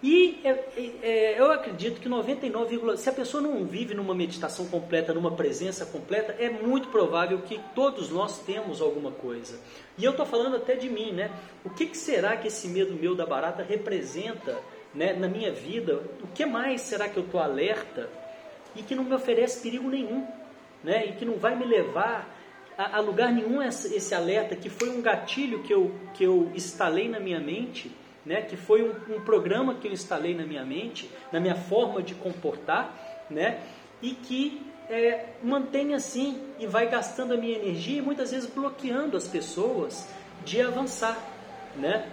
E 0.03 0.41
é, 0.45 0.51
é, 1.03 1.41
eu 1.41 1.53
acredito 1.53 2.01
que 2.01 2.09
99, 2.09 2.97
se 2.97 3.09
a 3.11 3.13
pessoa 3.13 3.43
não 3.43 3.65
vive 3.67 3.95
numa 3.95 4.15
meditação 4.15 4.67
completa, 4.67 5.13
numa 5.13 5.33
presença 5.33 5.85
completa, 5.85 6.35
é 6.39 6.49
muito 6.49 6.89
provável 6.89 7.43
que 7.43 7.61
todos 7.75 8.09
nós 8.09 8.39
temos 8.39 8.81
alguma 8.81 9.11
coisa. 9.11 9.61
E 9.99 10.05
eu 10.05 10.13
estou 10.13 10.25
falando 10.25 10.57
até 10.57 10.75
de 10.75 10.89
mim, 10.89 11.13
né? 11.13 11.31
O 11.65 11.69
que, 11.69 11.87
que 11.87 11.99
será 11.99 12.35
que 12.37 12.49
esse 12.49 12.67
medo 12.69 12.95
meu 12.95 13.15
da 13.15 13.27
barata 13.27 13.63
representa 13.63 14.59
né, 14.95 15.13
na 15.13 15.29
minha 15.29 15.53
vida, 15.53 16.03
o 16.23 16.27
que 16.29 16.45
mais 16.45 16.81
será 16.81 17.09
que 17.09 17.17
eu 17.17 17.25
estou 17.25 17.41
alerta 17.41 18.09
e 18.75 18.83
que 18.83 18.95
não 18.95 19.05
me 19.05 19.15
oferece 19.15 19.63
perigo 19.63 19.89
nenhum, 19.89 20.27
né, 20.83 21.07
e 21.07 21.13
que 21.13 21.25
não 21.25 21.35
vai 21.35 21.55
me 21.55 21.65
levar 21.65 22.37
a, 22.77 22.97
a 22.97 23.01
lugar 23.01 23.33
nenhum 23.33 23.63
esse, 23.63 23.95
esse, 23.95 24.15
alerta, 24.15 24.57
que 24.57 24.69
foi 24.69 24.89
um 24.91 25.03
gatilho 25.03 25.63
que 25.63 25.73
eu, 25.73 25.95
que 26.15 26.25
eu 26.25 26.51
instalei 26.55 27.09
na 27.09 27.21
minha 27.21 27.39
mente, 27.39 27.93
né, 28.25 28.43
que 28.43 28.57
foi 28.57 28.83
um, 28.83 29.17
um 29.17 29.21
programa 29.21 29.75
que 29.75 29.89
eu 29.89 29.93
instalei 29.93 30.35
na 30.35 30.45
minha 30.45 30.65
mente, 30.65 31.11
na 31.33 31.41
minha 31.41 31.57
forma 31.57 32.03
de 32.03 32.15
comportar, 32.15 33.27
né, 33.31 33.61
e 34.03 34.11
que 34.11 34.63
é, 34.89 35.27
mantém 35.43 35.95
assim 35.95 36.43
e 36.59 36.67
vai 36.67 36.89
gastando 36.89 37.35
a 37.35 37.37
minha 37.37 37.57
energia 37.57 37.99
e 37.99 38.03
muitas 38.03 38.31
vezes 38.31 38.49
bloqueando 38.51 39.17
as 39.17 39.27
pessoas 39.27 40.09
de 40.45 40.61
avançar, 40.61 41.17
né? 41.77 42.11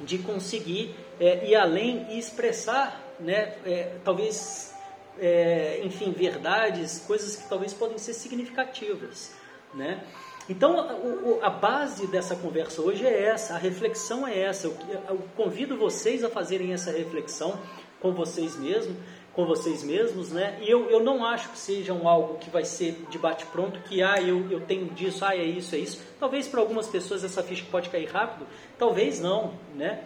de 0.00 0.18
conseguir 0.18 0.94
é, 1.20 1.48
ir 1.48 1.54
além 1.54 2.06
e 2.10 2.18
expressar, 2.18 3.00
né, 3.20 3.56
é, 3.64 3.96
talvez, 4.04 4.74
é, 5.18 5.80
enfim, 5.84 6.12
verdades, 6.12 6.98
coisas 7.06 7.36
que 7.36 7.48
talvez 7.48 7.72
podem 7.72 7.98
ser 7.98 8.14
significativas, 8.14 9.32
né? 9.72 10.02
Então, 10.48 11.38
a 11.40 11.48
base 11.48 12.06
dessa 12.06 12.36
conversa 12.36 12.82
hoje 12.82 13.06
é 13.06 13.24
essa, 13.24 13.54
a 13.54 13.58
reflexão 13.58 14.26
é 14.28 14.38
essa. 14.38 14.66
Eu, 14.66 15.18
convido 15.36 15.76
vocês 15.76 16.22
a 16.22 16.28
fazerem 16.28 16.72
essa 16.74 16.90
reflexão 16.90 17.58
com 17.98 18.12
vocês 18.12 18.54
mesmos, 18.56 18.94
com 19.32 19.46
vocês 19.46 19.82
mesmos, 19.82 20.30
né? 20.30 20.58
E 20.60 20.70
eu, 20.70 20.90
eu 20.90 21.02
não 21.02 21.24
acho 21.24 21.48
que 21.48 21.58
seja 21.58 21.94
um 21.94 22.06
algo 22.06 22.38
que 22.38 22.50
vai 22.50 22.64
ser 22.64 23.06
de 23.08 23.18
bate 23.18 23.46
pronto, 23.46 23.80
que 23.80 24.02
ah, 24.02 24.20
eu, 24.20 24.50
eu 24.50 24.60
tenho 24.60 24.86
disso, 24.90 25.24
ah, 25.24 25.34
é 25.34 25.42
isso, 25.42 25.74
é 25.74 25.78
isso. 25.78 26.00
Talvez 26.20 26.46
para 26.46 26.60
algumas 26.60 26.88
pessoas 26.88 27.24
essa 27.24 27.42
ficha 27.42 27.64
pode 27.70 27.88
cair 27.88 28.06
rápido, 28.06 28.46
talvez 28.78 29.20
não, 29.20 29.54
né? 29.74 30.04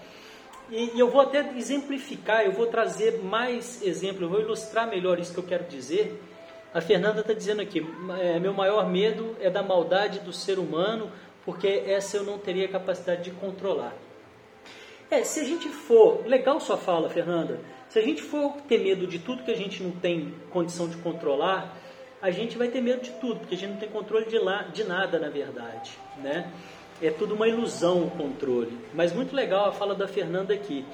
E, 0.70 0.92
e 0.94 1.00
eu 1.00 1.10
vou 1.10 1.20
até 1.20 1.40
exemplificar, 1.56 2.44
eu 2.44 2.52
vou 2.52 2.66
trazer 2.66 3.18
mais 3.24 3.82
exemplos, 3.82 4.22
eu 4.22 4.28
vou 4.28 4.40
ilustrar 4.40 4.86
melhor 4.88 5.18
isso 5.18 5.32
que 5.32 5.40
eu 5.40 5.44
quero 5.44 5.64
dizer. 5.64 6.22
A 6.72 6.80
Fernanda 6.80 7.20
está 7.20 7.32
dizendo 7.32 7.60
aqui: 7.60 7.86
é, 8.20 8.38
meu 8.38 8.52
maior 8.52 8.88
medo 8.88 9.36
é 9.40 9.50
da 9.50 9.62
maldade 9.62 10.20
do 10.20 10.32
ser 10.32 10.58
humano, 10.58 11.10
porque 11.44 11.84
essa 11.86 12.16
eu 12.16 12.24
não 12.24 12.38
teria 12.38 12.68
capacidade 12.68 13.22
de 13.22 13.30
controlar. 13.30 13.94
É, 15.10 15.24
se 15.24 15.40
a 15.40 15.44
gente 15.44 15.68
for, 15.68 16.26
legal 16.26 16.60
sua 16.60 16.76
fala, 16.76 17.08
Fernanda. 17.08 17.60
Se 17.88 17.98
a 17.98 18.02
gente 18.02 18.20
for 18.20 18.52
ter 18.68 18.78
medo 18.78 19.06
de 19.06 19.18
tudo 19.18 19.42
que 19.42 19.50
a 19.50 19.56
gente 19.56 19.82
não 19.82 19.92
tem 19.92 20.34
condição 20.50 20.88
de 20.88 20.98
controlar, 20.98 21.74
a 22.20 22.30
gente 22.30 22.58
vai 22.58 22.68
ter 22.68 22.82
medo 22.82 23.00
de 23.00 23.12
tudo, 23.12 23.40
porque 23.40 23.54
a 23.54 23.58
gente 23.58 23.70
não 23.70 23.78
tem 23.78 23.88
controle 23.88 24.26
de, 24.26 24.38
lá, 24.38 24.62
de 24.64 24.84
nada, 24.84 25.18
na 25.18 25.30
verdade, 25.30 25.92
né? 26.18 26.52
é 27.00 27.10
tudo 27.10 27.34
uma 27.34 27.48
ilusão 27.48 28.04
o 28.04 28.10
controle. 28.10 28.76
Mas 28.94 29.12
muito 29.12 29.34
legal 29.34 29.68
a 29.68 29.72
fala 29.72 29.94
da 29.94 30.08
Fernanda 30.08 30.52
aqui. 30.52 30.84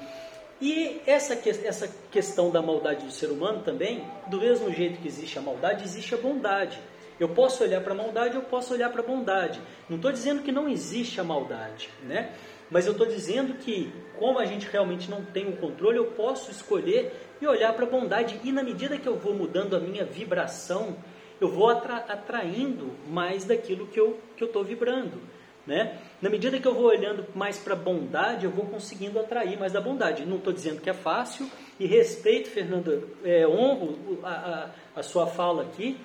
E 0.61 1.01
essa, 1.05 1.33
essa 1.33 1.87
questão 2.09 2.49
da 2.49 2.61
maldade 2.61 3.05
do 3.05 3.11
ser 3.11 3.29
humano 3.29 3.61
também, 3.63 4.05
do 4.27 4.39
mesmo 4.39 4.71
jeito 4.71 5.01
que 5.01 5.07
existe 5.07 5.37
a 5.37 5.41
maldade, 5.41 5.83
existe 5.83 6.13
a 6.15 6.17
bondade. 6.17 6.79
Eu 7.19 7.29
posso 7.29 7.63
olhar 7.63 7.81
para 7.81 7.93
a 7.93 7.97
maldade, 7.97 8.35
eu 8.35 8.41
posso 8.41 8.73
olhar 8.73 8.89
para 8.89 9.01
a 9.01 9.05
bondade. 9.05 9.61
Não 9.89 9.97
estou 9.97 10.11
dizendo 10.11 10.43
que 10.43 10.51
não 10.51 10.67
existe 10.67 11.19
a 11.19 11.23
maldade, 11.23 11.89
né? 12.03 12.33
Mas 12.69 12.85
eu 12.85 12.93
estou 12.93 13.05
dizendo 13.05 13.55
que, 13.55 13.93
como 14.17 14.39
a 14.39 14.45
gente 14.45 14.67
realmente 14.67 15.09
não 15.09 15.23
tem 15.23 15.47
o 15.47 15.57
controle, 15.57 15.97
eu 15.97 16.07
posso 16.11 16.49
escolher 16.51 17.13
e 17.39 17.47
olhar 17.47 17.73
para 17.73 17.85
a 17.85 17.89
bondade. 17.89 18.39
E 18.43 18.51
na 18.51 18.63
medida 18.63 18.97
que 18.97 19.07
eu 19.07 19.17
vou 19.17 19.33
mudando 19.33 19.75
a 19.75 19.79
minha 19.79 20.03
vibração, 20.03 20.97
eu 21.39 21.49
vou 21.49 21.69
atra 21.69 21.97
atraindo 21.97 22.91
mais 23.07 23.43
daquilo 23.43 23.87
que 23.87 23.99
eu 23.99 24.19
estou 24.39 24.63
vibrando. 24.63 25.21
Né? 25.65 25.97
Na 26.21 26.29
medida 26.29 26.59
que 26.59 26.67
eu 26.67 26.75
vou 26.75 26.85
olhando 26.85 27.25
mais 27.33 27.57
para 27.57 27.73
a 27.73 27.77
bondade, 27.77 28.45
eu 28.45 28.51
vou 28.51 28.65
conseguindo 28.65 29.19
atrair 29.19 29.57
mais 29.57 29.73
da 29.73 29.81
bondade. 29.81 30.25
Não 30.25 30.37
estou 30.37 30.53
dizendo 30.53 30.79
que 30.79 30.89
é 30.89 30.93
fácil, 30.93 31.49
e 31.79 31.87
respeito, 31.87 32.49
Fernanda, 32.49 33.01
é, 33.23 33.47
honro 33.47 34.19
a, 34.23 34.29
a, 34.29 34.69
a, 34.99 35.03
sua 35.03 35.25
fala 35.25 35.63
aqui, 35.63 35.97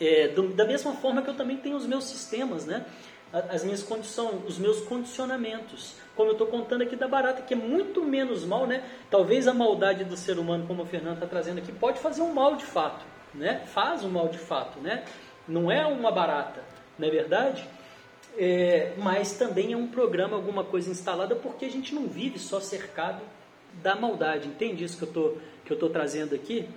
é, 0.00 0.28
do, 0.28 0.48
da 0.48 0.64
mesma 0.64 0.94
forma 0.94 1.22
que 1.22 1.30
eu 1.30 1.34
também 1.34 1.56
tenho 1.58 1.76
os 1.76 1.86
meus 1.86 2.04
sistemas, 2.04 2.66
né? 2.66 2.84
as 3.32 3.64
minhas 3.64 3.82
condições, 3.82 4.42
os 4.46 4.58
meus 4.58 4.82
condicionamentos. 4.82 5.96
Como 6.14 6.28
eu 6.28 6.32
estou 6.32 6.46
contando 6.46 6.82
aqui 6.82 6.94
da 6.94 7.08
barata, 7.08 7.40
que 7.40 7.54
é 7.54 7.56
muito 7.56 8.04
menos 8.04 8.44
mal, 8.44 8.66
né? 8.66 8.84
Talvez 9.10 9.48
a 9.48 9.54
maldade 9.54 10.04
do 10.04 10.16
ser 10.16 10.38
humano, 10.38 10.66
como 10.66 10.82
o 10.82 10.86
Fernando 10.86 11.14
está 11.14 11.26
trazendo 11.26 11.58
aqui, 11.58 11.72
pode 11.72 11.98
fazer 11.98 12.20
um 12.20 12.34
mal 12.34 12.56
de 12.56 12.66
fato, 12.66 13.02
né? 13.34 13.62
Faz 13.66 14.04
um 14.04 14.10
mal 14.10 14.28
de 14.28 14.38
fato, 14.38 14.78
né? 14.80 15.04
Não 15.48 15.72
é 15.72 15.86
uma 15.86 16.12
barata, 16.12 16.62
não 16.98 17.08
é 17.08 17.10
verdade? 17.10 17.66
É, 18.36 18.94
mas 18.96 19.32
também 19.32 19.72
é 19.72 19.76
um 19.76 19.88
programa, 19.88 20.36
alguma 20.36 20.64
coisa 20.64 20.90
instalada, 20.90 21.36
porque 21.36 21.64
a 21.64 21.70
gente 21.70 21.94
não 21.94 22.06
vive 22.06 22.38
só 22.38 22.60
cercado 22.60 23.22
da 23.82 23.94
maldade. 23.94 24.48
Entende 24.48 24.84
isso 24.84 24.96
que 24.96 25.04
eu 25.04 25.12
tô, 25.12 25.34
que 25.64 25.72
eu 25.72 25.74
estou 25.74 25.90
trazendo 25.90 26.34
aqui? 26.34 26.68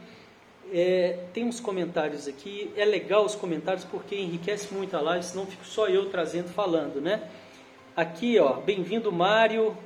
É, 0.71 1.19
tem 1.33 1.45
uns 1.45 1.59
comentários 1.59 2.27
aqui. 2.27 2.71
É 2.75 2.85
legal 2.85 3.25
os 3.25 3.35
comentários 3.35 3.85
porque 3.85 4.15
enriquece 4.15 4.73
muito 4.73 4.95
a 4.97 5.01
live, 5.01 5.23
senão 5.23 5.45
fico 5.45 5.65
só 5.65 5.87
eu 5.87 6.09
trazendo, 6.09 6.49
falando, 6.49 6.99
né? 6.99 7.29
Aqui, 7.95 8.39
ó, 8.39 8.53
bem-vindo 8.53 9.11
Mário. 9.11 9.77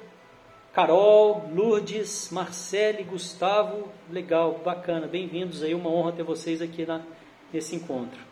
Carol, 0.73 1.49
Lourdes, 1.51 2.29
Marcele, 2.31 3.03
Gustavo, 3.03 3.89
legal, 4.09 4.61
bacana, 4.63 5.07
bem-vindos 5.07 5.63
aí, 5.63 5.73
uma 5.73 5.89
honra 5.89 6.11
ter 6.11 6.23
vocês 6.23 6.61
aqui 6.61 6.85
na, 6.85 7.01
nesse 7.51 7.75
encontro. 7.75 8.28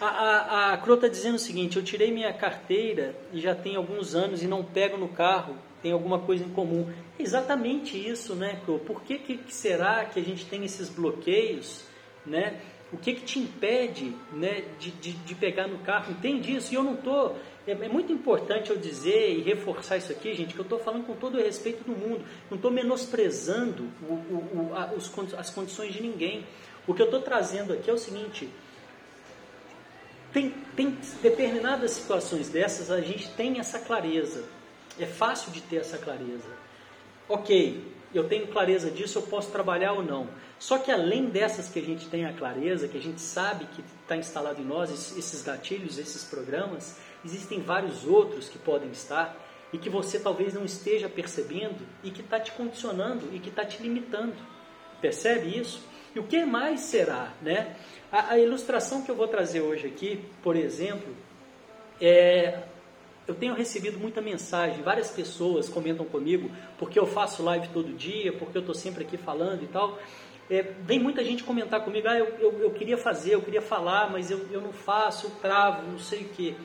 A, 0.00 0.06
a, 0.06 0.72
a 0.72 0.78
Cro 0.78 0.94
está 0.94 1.08
dizendo 1.08 1.34
o 1.34 1.38
seguinte: 1.38 1.76
eu 1.76 1.82
tirei 1.82 2.12
minha 2.12 2.32
carteira 2.32 3.14
e 3.32 3.40
já 3.40 3.54
tem 3.54 3.76
alguns 3.76 4.14
anos 4.14 4.42
e 4.42 4.46
não 4.46 4.62
pego 4.62 4.96
no 4.96 5.08
carro, 5.08 5.56
tem 5.82 5.92
alguma 5.92 6.20
coisa 6.20 6.44
em 6.44 6.50
comum. 6.50 6.88
É 7.18 7.22
exatamente 7.22 7.96
isso, 7.96 8.34
né, 8.34 8.60
Cro? 8.64 8.78
Por 8.78 9.02
que, 9.02 9.18
que 9.18 9.40
será 9.52 10.04
que 10.04 10.20
a 10.20 10.22
gente 10.22 10.46
tem 10.46 10.64
esses 10.64 10.88
bloqueios, 10.88 11.84
né? 12.24 12.60
O 12.90 12.96
que, 12.96 13.12
que 13.12 13.20
te 13.20 13.38
impede 13.38 14.16
né, 14.32 14.64
de, 14.78 14.90
de, 14.92 15.12
de 15.12 15.34
pegar 15.34 15.66
no 15.66 15.78
carro? 15.80 16.10
Entende 16.10 16.56
isso? 16.56 16.72
E 16.72 16.76
eu 16.76 16.82
não 16.82 16.94
estou. 16.94 17.36
É, 17.66 17.72
é, 17.72 17.88
muito 17.88 18.10
importante 18.10 18.70
eu 18.70 18.78
dizer 18.78 19.36
e 19.36 19.42
reforçar 19.42 19.98
isso 19.98 20.10
aqui, 20.10 20.32
gente, 20.34 20.54
que 20.54 20.60
eu 20.60 20.62
estou 20.62 20.78
falando 20.78 21.04
com 21.04 21.14
todo 21.14 21.36
o 21.36 21.42
respeito 21.42 21.84
do 21.84 21.92
mundo. 21.92 22.24
Não 22.48 22.56
estou 22.56 22.70
menosprezando 22.70 23.88
o, 24.08 24.14
o, 24.14 24.70
o, 24.70 24.74
a, 24.74 24.92
os, 24.94 25.12
as 25.34 25.50
condições 25.50 25.92
de 25.92 26.00
ninguém. 26.00 26.46
O 26.86 26.94
que 26.94 27.02
eu 27.02 27.06
estou 27.06 27.20
trazendo 27.20 27.74
aqui 27.74 27.90
é 27.90 27.92
o 27.92 27.98
seguinte: 27.98 28.48
tem, 30.32 30.50
tem 30.76 30.98
determinadas 31.22 31.92
situações 31.92 32.48
dessas, 32.48 32.90
a 32.90 33.00
gente 33.00 33.28
tem 33.30 33.58
essa 33.58 33.78
clareza. 33.78 34.44
É 34.98 35.06
fácil 35.06 35.52
de 35.52 35.60
ter 35.60 35.76
essa 35.76 35.98
clareza. 35.98 36.48
Ok, 37.28 37.84
eu 38.14 38.28
tenho 38.28 38.46
clareza 38.48 38.90
disso, 38.90 39.18
eu 39.18 39.22
posso 39.22 39.50
trabalhar 39.50 39.92
ou 39.92 40.02
não. 40.02 40.28
Só 40.58 40.78
que 40.78 40.90
além 40.90 41.26
dessas 41.26 41.68
que 41.68 41.78
a 41.78 41.82
gente 41.82 42.08
tem 42.08 42.24
a 42.24 42.32
clareza, 42.32 42.88
que 42.88 42.98
a 42.98 43.02
gente 43.02 43.20
sabe 43.20 43.66
que 43.66 43.82
está 44.02 44.16
instalado 44.16 44.60
em 44.60 44.64
nós, 44.64 44.90
esses 45.16 45.42
gatilhos, 45.42 45.98
esses 45.98 46.24
programas, 46.24 46.96
existem 47.24 47.60
vários 47.60 48.04
outros 48.04 48.48
que 48.48 48.58
podem 48.58 48.90
estar 48.90 49.36
e 49.72 49.78
que 49.78 49.90
você 49.90 50.18
talvez 50.18 50.54
não 50.54 50.64
esteja 50.64 51.08
percebendo 51.08 51.86
e 52.02 52.10
que 52.10 52.22
está 52.22 52.40
te 52.40 52.52
condicionando 52.52 53.28
e 53.32 53.38
que 53.38 53.50
está 53.50 53.64
te 53.64 53.82
limitando. 53.82 54.34
Percebe 55.00 55.58
isso? 55.58 55.80
E 56.14 56.18
o 56.18 56.24
que 56.24 56.44
mais 56.44 56.80
será? 56.80 57.32
Né? 57.42 57.76
A, 58.10 58.32
a 58.32 58.38
ilustração 58.38 59.02
que 59.02 59.10
eu 59.10 59.14
vou 59.14 59.28
trazer 59.28 59.60
hoje 59.60 59.86
aqui, 59.86 60.24
por 60.42 60.56
exemplo, 60.56 61.14
é 62.00 62.62
eu 63.28 63.34
tenho 63.34 63.52
recebido 63.52 63.98
muita 63.98 64.22
mensagem, 64.22 64.82
várias 64.82 65.10
pessoas 65.10 65.68
comentam 65.68 66.06
comigo, 66.06 66.50
porque 66.78 66.98
eu 66.98 67.06
faço 67.06 67.42
live 67.42 67.68
todo 67.68 67.92
dia, 67.92 68.32
porque 68.32 68.56
eu 68.56 68.60
estou 68.60 68.74
sempre 68.74 69.04
aqui 69.04 69.18
falando 69.18 69.62
e 69.62 69.66
tal. 69.66 69.98
É, 70.50 70.62
vem 70.62 70.98
muita 70.98 71.22
gente 71.22 71.44
comentar 71.44 71.84
comigo, 71.84 72.08
ah, 72.08 72.18
eu, 72.18 72.26
eu, 72.38 72.58
eu, 72.62 72.70
queria 72.70 72.96
fazer, 72.96 73.34
eu 73.34 73.42
queria 73.42 73.60
falar, 73.60 74.10
mas 74.10 74.30
eu, 74.30 74.46
eu 74.50 74.62
não 74.62 74.72
faço, 74.72 75.26
eu 75.26 75.30
travo, 75.42 75.82
não 75.92 75.98
sei 75.98 76.22
o 76.22 76.28
que. 76.30 76.56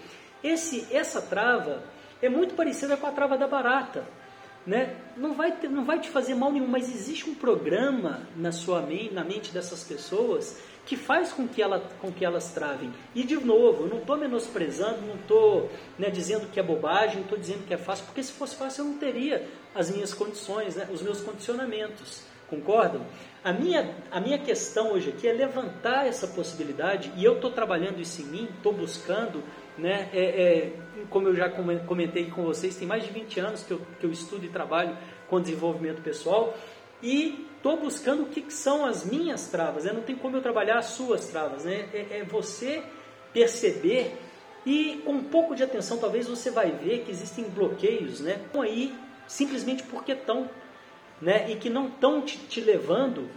Esse, 0.41 0.87
essa 0.95 1.21
trava 1.21 1.83
é 2.21 2.29
muito 2.29 2.55
parecida 2.55 2.95
com 2.95 3.07
a 3.07 3.11
trava 3.11 3.37
da 3.37 3.45
barata. 3.45 4.07
Né? 4.65 4.95
Não, 5.17 5.33
vai 5.33 5.51
ter, 5.51 5.69
não 5.69 5.83
vai 5.83 5.99
te 5.99 6.09
fazer 6.09 6.35
mal 6.35 6.51
nenhum, 6.51 6.67
mas 6.67 6.89
existe 6.89 7.29
um 7.29 7.35
programa 7.35 8.21
na 8.35 8.51
sua 8.51 8.81
mente, 8.81 9.13
na 9.13 9.23
mente 9.23 9.51
dessas 9.51 9.83
pessoas 9.83 10.57
que 10.85 10.97
faz 10.97 11.31
com 11.31 11.47
que, 11.47 11.61
ela, 11.61 11.79
com 12.01 12.11
que 12.11 12.25
elas 12.25 12.51
travem. 12.51 12.91
E 13.15 13.23
de 13.23 13.35
novo, 13.35 13.83
eu 13.83 13.89
não 13.89 13.99
estou 13.99 14.17
menosprezando, 14.17 15.01
não 15.01 15.15
estou 15.15 15.69
né, 15.97 16.09
dizendo 16.09 16.47
que 16.51 16.59
é 16.59 16.63
bobagem, 16.63 17.17
não 17.17 17.23
estou 17.23 17.37
dizendo 17.37 17.65
que 17.65 17.73
é 17.73 17.77
fácil, 17.77 18.05
porque 18.05 18.21
se 18.21 18.33
fosse 18.33 18.55
fácil 18.55 18.83
eu 18.83 18.91
não 18.91 18.97
teria 18.97 19.47
as 19.73 19.89
minhas 19.89 20.13
condições, 20.13 20.75
né, 20.75 20.87
os 20.91 21.01
meus 21.01 21.21
condicionamentos. 21.21 22.23
Concordam? 22.49 23.05
A 23.43 23.51
minha, 23.51 23.95
a 24.11 24.19
minha 24.19 24.37
questão 24.37 24.91
hoje 24.91 25.09
aqui 25.09 25.27
é 25.27 25.33
levantar 25.33 26.05
essa 26.05 26.27
possibilidade, 26.27 27.11
e 27.15 27.23
eu 27.23 27.35
estou 27.35 27.51
trabalhando 27.51 27.99
isso 27.99 28.21
em 28.21 28.25
mim, 28.25 28.49
estou 28.55 28.73
buscando, 28.73 29.43
né, 29.77 30.09
é, 30.13 30.23
é, 30.23 30.73
como 31.09 31.27
eu 31.27 31.35
já 31.35 31.49
comentei 31.49 32.29
com 32.29 32.43
vocês, 32.43 32.75
tem 32.75 32.87
mais 32.87 33.03
de 33.03 33.11
20 33.11 33.39
anos 33.39 33.63
que 33.63 33.71
eu, 33.71 33.81
que 33.99 34.05
eu 34.05 34.11
estudo 34.11 34.45
e 34.45 34.49
trabalho 34.49 34.97
com 35.29 35.41
desenvolvimento 35.41 36.01
pessoal, 36.01 36.55
e 37.01 37.47
estou 37.55 37.77
buscando 37.77 38.23
o 38.23 38.25
que, 38.27 38.41
que, 38.41 38.53
são 38.53 38.85
as 38.85 39.05
minhas 39.05 39.47
travas. 39.47 39.83
Né? 39.83 39.91
Não 39.91 40.01
tem 40.01 40.15
como 40.15 40.37
eu 40.37 40.41
trabalhar 40.41 40.77
as 40.77 40.85
suas 40.87 41.27
travas. 41.27 41.65
Né? 41.65 41.89
É, 41.93 42.19
é, 42.19 42.23
você 42.23 42.83
perceber 43.33 44.15
e 44.65 45.01
com 45.03 45.13
um 45.13 45.23
pouco 45.23 45.55
de 45.55 45.63
atenção 45.63 45.97
talvez 45.97 46.27
você 46.27 46.49
vai 46.49 46.71
ver 46.71 47.03
que 47.03 47.11
existem 47.11 47.43
bloqueios, 47.49 48.21
né? 48.21 48.39
Aí 48.53 48.95
simplesmente 49.27 49.83
porque 49.83 50.13
estão, 50.13 50.49
né? 51.21 51.51
E 51.51 51.55
que 51.55 51.69
não 51.69 51.87
estão 51.87 52.21
te, 52.21 52.37
te, 52.37 52.61
levando 52.61 53.29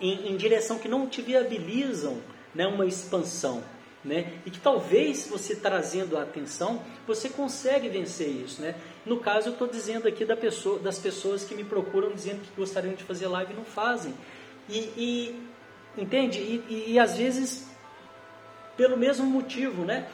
em, 0.00 0.30
em 0.30 0.36
direção 0.36 0.78
que 0.78 0.88
não 0.88 1.06
te 1.06 1.20
viabilizam, 1.20 2.18
né? 2.54 2.66
Uma 2.66 2.86
expansão. 2.86 3.62
Né? 4.04 4.34
E 4.44 4.50
que 4.50 4.60
talvez 4.60 5.26
você 5.26 5.56
trazendo 5.56 6.18
a 6.18 6.22
atenção, 6.22 6.82
você 7.06 7.30
consegue 7.30 7.88
vencer 7.88 8.28
isso, 8.28 8.60
né? 8.60 8.74
No 9.06 9.18
caso, 9.18 9.48
eu 9.48 9.52
estou 9.54 9.66
dizendo 9.66 10.06
aqui 10.06 10.26
da 10.26 10.36
pessoa, 10.36 10.78
das 10.78 10.98
pessoas 10.98 11.42
que 11.42 11.54
me 11.54 11.64
procuram 11.64 12.12
dizendo 12.12 12.42
que 12.42 12.50
gostariam 12.54 12.92
de 12.92 13.02
fazer 13.02 13.28
live 13.28 13.54
e 13.54 13.56
não 13.56 13.64
fazem. 13.64 14.12
E, 14.68 14.78
e 14.96 15.48
entende? 15.96 16.38
E, 16.38 16.64
e, 16.68 16.92
e, 16.92 16.98
às 16.98 17.16
vezes 17.16 17.66
pelo 18.76 18.96
mesmo 18.96 19.26
motivo, 19.26 19.84
né? 19.84 20.06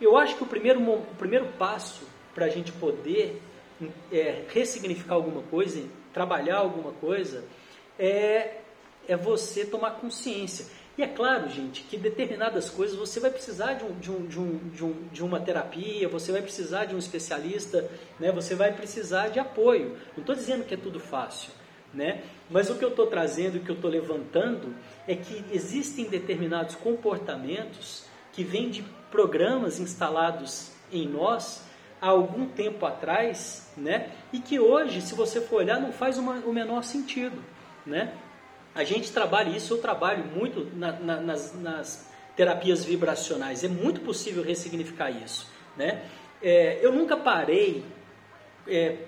Eu 0.00 0.16
acho 0.16 0.36
que 0.36 0.42
o 0.42 0.46
primeiro, 0.46 0.80
o 0.80 1.14
primeiro 1.16 1.46
passo 1.58 2.06
para 2.34 2.46
a 2.46 2.48
gente 2.48 2.72
poder 2.72 3.40
é, 4.12 4.44
ressignificar 4.48 5.14
alguma 5.14 5.42
coisa, 5.42 5.82
trabalhar 6.12 6.58
alguma 6.58 6.92
coisa, 6.92 7.44
é, 7.98 8.58
é 9.06 9.16
você 9.16 9.64
tomar 9.64 9.92
consciência. 9.92 10.66
E 10.98 11.02
é 11.04 11.06
claro, 11.06 11.48
gente, 11.48 11.84
que 11.84 11.96
determinadas 11.96 12.68
coisas 12.68 12.96
você 12.98 13.20
vai 13.20 13.30
precisar 13.30 13.74
de, 13.74 13.84
um, 13.84 13.94
de, 14.00 14.10
um, 14.10 14.26
de, 14.26 14.40
um, 14.40 14.58
de, 14.70 14.84
um, 14.84 15.08
de 15.12 15.22
uma 15.22 15.38
terapia, 15.38 16.08
você 16.08 16.32
vai 16.32 16.42
precisar 16.42 16.86
de 16.86 16.94
um 16.96 16.98
especialista, 16.98 17.88
né? 18.18 18.32
você 18.32 18.56
vai 18.56 18.72
precisar 18.72 19.28
de 19.28 19.38
apoio. 19.38 19.96
Não 20.16 20.22
estou 20.22 20.34
dizendo 20.34 20.64
que 20.64 20.74
é 20.74 20.76
tudo 20.76 20.98
fácil, 20.98 21.52
né? 21.94 22.24
mas 22.50 22.68
o 22.68 22.74
que 22.74 22.84
eu 22.84 22.88
estou 22.88 23.06
trazendo, 23.06 23.58
o 23.58 23.60
que 23.60 23.70
eu 23.70 23.76
estou 23.76 23.88
levantando, 23.88 24.74
é 25.06 25.14
que 25.14 25.44
existem 25.52 26.06
determinados 26.06 26.74
comportamentos 26.74 28.04
que 28.32 28.42
vêm 28.42 28.68
de 28.68 28.82
programas 29.08 29.78
instalados 29.78 30.72
em 30.90 31.06
nós 31.06 31.62
há 32.00 32.08
algum 32.08 32.48
tempo 32.48 32.84
atrás, 32.84 33.72
né? 33.76 34.10
e 34.32 34.40
que 34.40 34.58
hoje, 34.58 35.00
se 35.00 35.14
você 35.14 35.40
for 35.40 35.58
olhar, 35.58 35.80
não 35.80 35.92
faz 35.92 36.18
uma, 36.18 36.40
o 36.40 36.52
menor 36.52 36.82
sentido. 36.82 37.40
Né? 37.86 38.12
A 38.78 38.84
gente 38.84 39.10
trabalha 39.10 39.56
isso, 39.56 39.74
eu 39.74 39.78
trabalho 39.78 40.24
muito 40.24 40.70
na, 40.76 40.92
na, 40.92 41.20
nas, 41.20 41.52
nas, 41.60 42.08
terapias 42.36 42.84
vibracionais. 42.84 43.64
É 43.64 43.68
muito 43.68 44.02
possível 44.02 44.40
ressignificar 44.40 45.10
isso. 45.10 45.50
Né? 45.76 46.04
É, 46.40 46.78
eu 46.80 46.92
nunca 46.92 47.16
parei 47.16 47.84
é, 48.68 48.98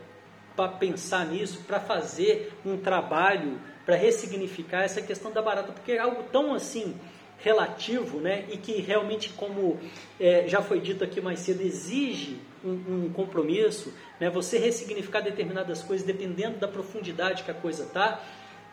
para 0.56 0.72
pensar 0.72 1.24
nisso, 1.26 1.62
para 1.68 1.78
fazer 1.78 2.52
um 2.66 2.78
trabalho 2.78 3.60
para 3.86 3.94
ressignificar 3.94 4.82
essa 4.82 5.00
questão 5.00 5.30
da 5.30 5.40
barata, 5.40 5.70
porque 5.70 5.92
é 5.92 6.00
algo 6.00 6.24
tão 6.32 6.52
assim 6.52 6.96
relativo, 7.38 8.18
né? 8.18 8.46
E 8.50 8.56
que 8.56 8.72
realmente, 8.80 9.28
como 9.30 9.78
é, 10.18 10.48
já 10.48 10.60
foi 10.60 10.80
dito 10.80 11.04
aqui 11.04 11.20
mais 11.20 11.38
cedo, 11.38 11.62
exige 11.62 12.40
um, 12.64 13.04
um, 13.06 13.12
compromisso, 13.12 13.94
né? 14.18 14.28
Você 14.30 14.58
ressignificar 14.58 15.20
determinadas 15.20 15.80
coisas 15.80 16.04
dependendo 16.04 16.58
da 16.58 16.66
profundidade 16.66 17.44
que 17.44 17.52
a 17.52 17.54
coisa 17.54 17.86
tá 17.86 18.20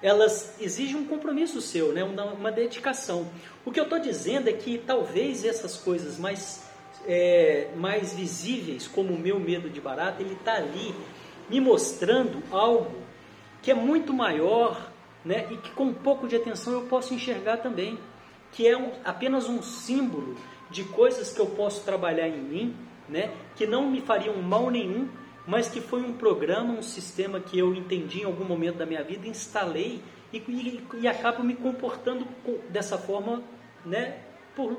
elas 0.01 0.55
exigem 0.59 0.95
um 0.95 1.05
compromisso 1.05 1.61
seu, 1.61 1.91
né? 1.91 2.03
uma, 2.03 2.25
uma 2.25 2.51
dedicação. 2.51 3.27
O 3.65 3.71
que 3.71 3.79
eu 3.79 3.85
estou 3.85 3.99
dizendo 3.99 4.49
é 4.49 4.53
que 4.53 4.77
talvez 4.77 5.43
essas 5.43 5.77
coisas 5.77 6.19
mais, 6.19 6.63
é, 7.07 7.69
mais 7.75 8.13
visíveis, 8.13 8.87
como 8.87 9.13
o 9.13 9.19
meu 9.19 9.39
medo 9.39 9.69
de 9.69 9.81
barata, 9.81 10.21
ele 10.21 10.33
está 10.33 10.55
ali 10.55 10.93
me 11.49 11.59
mostrando 11.59 12.43
algo 12.51 12.95
que 13.61 13.71
é 13.71 13.73
muito 13.73 14.13
maior 14.13 14.91
né? 15.25 15.47
e 15.51 15.57
que 15.57 15.71
com 15.71 15.85
um 15.85 15.93
pouco 15.93 16.27
de 16.27 16.35
atenção 16.35 16.73
eu 16.73 16.81
posso 16.81 17.13
enxergar 17.13 17.57
também, 17.57 17.97
que 18.51 18.67
é 18.67 18.77
um, 18.77 18.91
apenas 19.03 19.49
um 19.49 19.61
símbolo 19.61 20.37
de 20.69 20.83
coisas 20.83 21.31
que 21.33 21.39
eu 21.39 21.47
posso 21.47 21.83
trabalhar 21.83 22.27
em 22.27 22.39
mim, 22.39 22.75
né? 23.09 23.31
que 23.55 23.65
não 23.65 23.89
me 23.89 24.01
fariam 24.01 24.35
mal 24.41 24.69
nenhum, 24.69 25.09
mas 25.47 25.69
que 25.69 25.79
foi 25.79 26.01
um 26.01 26.11
programa, 26.11 26.73
um 26.73 26.81
sistema 26.81 27.39
que 27.39 27.57
eu 27.57 27.73
entendi 27.73 28.21
em 28.21 28.25
algum 28.25 28.43
momento 28.43 28.75
da 28.75 28.85
minha 28.85 29.01
vida, 29.01 29.25
instalei 29.25 30.03
e, 30.33 30.37
e, 30.39 30.83
e 30.99 31.07
acabo 31.07 31.41
me 31.41 31.55
comportando 31.55 32.27
dessa 32.69 32.97
forma, 32.97 33.41
né? 33.85 34.19
Por, 34.53 34.77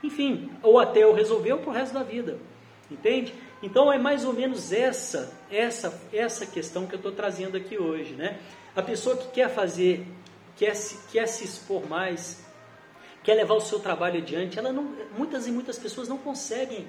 enfim, 0.00 0.48
ou 0.62 0.78
até 0.78 1.02
eu 1.02 1.12
resolver 1.12 1.54
ou 1.54 1.58
pro 1.58 1.72
resto 1.72 1.92
da 1.92 2.04
vida, 2.04 2.38
entende? 2.88 3.34
Então 3.60 3.92
é 3.92 3.98
mais 3.98 4.24
ou 4.24 4.32
menos 4.32 4.72
essa, 4.72 5.36
essa, 5.50 6.00
essa 6.12 6.46
questão 6.46 6.86
que 6.86 6.94
eu 6.94 6.98
estou 6.98 7.12
trazendo 7.12 7.56
aqui 7.56 7.76
hoje, 7.76 8.14
né? 8.14 8.38
A 8.76 8.82
pessoa 8.82 9.16
que 9.16 9.28
quer 9.32 9.50
fazer, 9.50 10.06
quer 10.56 10.76
se, 10.76 11.10
quer 11.10 11.26
se 11.26 11.44
expor 11.44 11.88
mais, 11.88 12.46
quer 13.24 13.34
levar 13.34 13.54
o 13.54 13.60
seu 13.60 13.80
trabalho 13.80 14.18
adiante, 14.18 14.56
ela 14.56 14.72
não, 14.72 14.94
muitas 15.18 15.48
e 15.48 15.50
muitas 15.50 15.76
pessoas 15.80 16.08
não 16.08 16.16
conseguem 16.16 16.86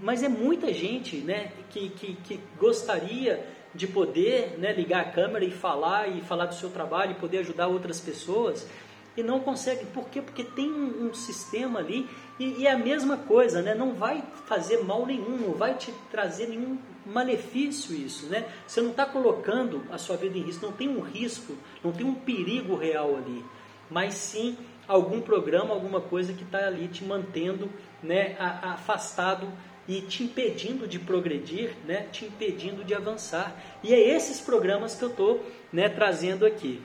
mas 0.00 0.22
é 0.22 0.28
muita 0.28 0.72
gente 0.72 1.16
né, 1.18 1.52
que, 1.70 1.88
que, 1.90 2.14
que 2.14 2.40
gostaria 2.58 3.46
de 3.74 3.86
poder 3.86 4.58
né, 4.58 4.72
ligar 4.72 5.00
a 5.00 5.10
câmera 5.10 5.44
e 5.44 5.50
falar 5.50 6.08
e 6.08 6.20
falar 6.20 6.46
do 6.46 6.54
seu 6.54 6.70
trabalho 6.70 7.12
e 7.12 7.14
poder 7.14 7.38
ajudar 7.38 7.68
outras 7.68 8.00
pessoas 8.00 8.68
e 9.16 9.22
não 9.22 9.40
conseguem. 9.40 9.86
Por 9.86 10.08
quê? 10.08 10.20
Porque 10.20 10.44
tem 10.44 10.70
um, 10.70 11.08
um 11.08 11.14
sistema 11.14 11.78
ali 11.78 12.08
e, 12.38 12.60
e, 12.60 12.66
é 12.66 12.72
a 12.72 12.78
mesma 12.78 13.16
coisa, 13.16 13.62
né? 13.62 13.74
Não 13.74 13.94
vai 13.94 14.22
fazer 14.46 14.82
mal 14.82 15.06
nenhum, 15.06 15.36
não 15.36 15.52
vai 15.52 15.74
te 15.74 15.92
trazer 16.10 16.48
nenhum 16.48 16.78
malefício 17.04 17.94
isso, 17.94 18.26
né? 18.26 18.46
Você 18.66 18.80
não 18.80 18.90
está 18.90 19.06
colocando 19.06 19.82
a 19.90 19.98
sua 19.98 20.16
vida 20.16 20.36
em 20.38 20.42
risco, 20.42 20.66
não 20.66 20.72
tem 20.72 20.88
um 20.88 21.00
risco, 21.00 21.54
não 21.82 21.92
tem 21.92 22.06
um 22.06 22.14
perigo 22.14 22.76
real 22.76 23.16
ali, 23.16 23.44
mas 23.90 24.14
sim 24.14 24.56
algum 24.88 25.20
programa, 25.20 25.72
alguma 25.72 26.00
coisa 26.00 26.32
que 26.32 26.42
está 26.42 26.66
ali 26.66 26.88
te 26.88 27.04
mantendo 27.04 27.70
né, 28.02 28.36
afastado 28.38 29.46
e 29.88 30.00
te 30.00 30.24
impedindo 30.24 30.86
de 30.86 30.98
progredir, 30.98 31.74
né, 31.86 32.06
te 32.12 32.24
impedindo 32.24 32.84
de 32.84 32.94
avançar. 32.94 33.54
E 33.82 33.92
é 33.92 33.98
esses 33.98 34.40
programas 34.40 34.94
que 34.94 35.02
eu 35.02 35.10
estou 35.10 35.44
né, 35.72 35.88
trazendo 35.88 36.46
aqui. 36.46 36.80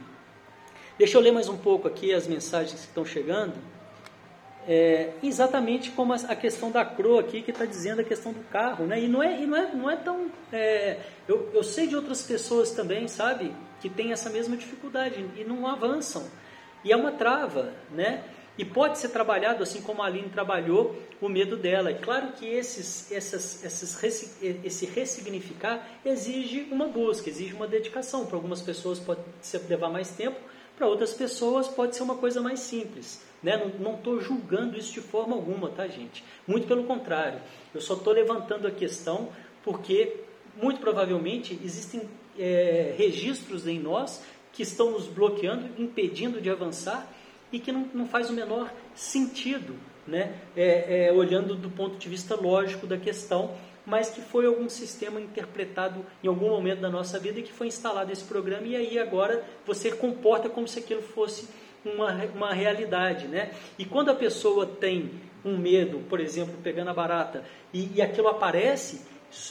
Deixa 0.98 1.18
eu 1.18 1.22
ler 1.22 1.32
mais 1.32 1.48
um 1.48 1.58
pouco 1.58 1.88
aqui 1.88 2.14
as 2.14 2.28
mensagens 2.28 2.82
que 2.82 2.88
estão 2.88 3.06
chegando. 3.06 3.54
É, 4.68 5.12
exatamente 5.24 5.92
como 5.92 6.12
a, 6.12 6.36
questão 6.36 6.72
da 6.72 6.84
CRO 6.84 7.20
aqui, 7.20 7.42
que 7.42 7.52
está 7.52 7.66
dizendo 7.66 8.02
a 8.02 8.04
questão 8.04 8.34
do 8.34 8.42
carro, 8.50 8.86
né? 8.86 9.00
E 9.00 9.08
não 9.08 9.24
é, 9.24 9.42
e 9.42 9.46
não 9.46 9.56
é, 9.56 9.74
não 9.74 9.90
é 9.90 9.96
tão. 9.96 10.30
É, 10.52 10.98
eu, 11.28 11.50
eu 11.54 11.64
sei 11.64 11.88
de 11.88 11.96
outras 11.96 12.24
pessoas 12.24 12.72
também, 12.72 13.08
sabe, 13.08 13.54
que 13.80 13.90
têm 13.90 14.12
essa 14.12 14.30
mesma 14.30 14.58
dificuldade 14.58 15.24
e 15.38 15.44
não 15.46 15.66
avançam. 15.68 16.28
E 16.84 16.92
é 16.92 16.98
uma 16.98 17.12
trava, 17.12 17.74
né? 17.92 18.24
E 18.58 18.66
pode 18.66 18.98
ser 18.98 19.10
trabalhado, 19.10 19.62
assim 19.62 19.82
como 19.82 20.02
a 20.02 20.08
Aline 20.08 20.30
trabalhou, 20.30 20.96
o 21.22 21.30
medo 21.30 21.56
dela. 21.56 21.92
É 21.92 21.94
claro 21.94 22.32
que 22.34 22.46
esses, 22.46 23.12
essas, 23.12 23.64
esses, 23.64 24.42
esse 24.42 24.86
ressignificar 24.88 25.88
exige 26.04 26.68
uma 26.72 26.88
busca, 26.88 27.30
exige 27.30 27.54
uma 27.54 27.68
dedicação. 27.68 28.26
Para 28.26 28.36
algumas 28.36 28.62
pessoas 28.62 29.00
pode 29.00 29.22
levar 29.70 29.90
mais 29.90 30.10
tempo, 30.10 30.40
para 30.76 30.88
outras 30.88 31.14
pessoas 31.14 31.68
pode 31.68 31.96
ser 31.96 32.04
uma 32.04 32.16
coisa 32.16 32.42
mais 32.42 32.60
simples. 32.60 33.22
Né? 33.44 33.72
Não 33.80 33.96
estou 33.96 34.20
julgando 34.20 34.78
isso 34.78 34.94
de 34.94 35.02
forma 35.02 35.36
alguma, 35.36 35.70
tá, 35.70 35.88
gente? 35.88 36.24
Muito 36.48 36.68
pelo 36.68 36.84
contrário. 36.86 37.40
Eu 37.74 37.82
só 37.82 37.94
estou 37.94 38.14
levantando 38.14 38.68
a 38.68 38.72
questão 38.72 39.30
porque, 39.64 40.22
muito 40.62 40.80
provavelmente, 40.80 41.60
existem 41.64 42.10
é, 42.40 42.96
registros 42.98 43.68
em 43.68 43.80
nós 43.80 44.24
que 44.52 44.64
estão 44.64 44.92
nos 44.92 45.06
bloqueando, 45.06 45.70
impedindo 45.78 46.42
de 46.42 46.50
avançar 46.50 47.08
e 47.52 47.60
que 47.60 47.72
não, 47.72 47.88
não 47.94 48.08
faz 48.08 48.30
o 48.30 48.34
menor 48.34 48.72
sentido, 48.96 49.76
né? 50.06 50.34
É, 50.56 51.08
é, 51.08 51.14
olhando 51.14 51.56
do 51.56 51.70
ponto 51.70 51.98
de 51.98 52.10
vista 52.10 52.36
lógico 52.36 52.88
da 52.88 52.98
questão, 52.98 53.56
mas 53.86 54.10
que 54.10 54.22
foi 54.22 54.46
algum 54.46 54.68
sistema 54.68 55.20
interpretado 55.20 56.06
em 56.24 56.28
algum 56.28 56.50
momento 56.50 56.82
da 56.82 56.90
nossa 56.90 57.18
vida 57.20 57.40
e 57.40 57.44
que 57.44 57.54
foi 57.54 57.68
instalado 57.68 58.12
esse 58.12 58.24
programa 58.24 58.68
e 58.68 58.76
aí 58.76 59.00
agora 59.00 59.46
você 59.66 59.92
comporta 59.92 60.50
como 60.50 60.68
se 60.68 60.80
aquilo 60.80 61.02
fosse 61.02 61.48
uma, 61.86 62.12
uma 62.36 62.54
realidade, 62.54 63.28
né? 63.28 63.52
E 63.78 63.86
quando 63.86 64.10
a 64.10 64.16
pessoa 64.16 64.66
tem 64.66 65.12
um 65.46 65.58
medo, 65.58 66.00
por 66.10 66.20
exemplo, 66.20 66.56
pegando 66.62 66.90
a 66.90 66.94
barata, 66.94 67.46
e, 67.74 67.92
e 67.96 68.02
aquilo 68.02 68.28
aparece, 68.28 69.02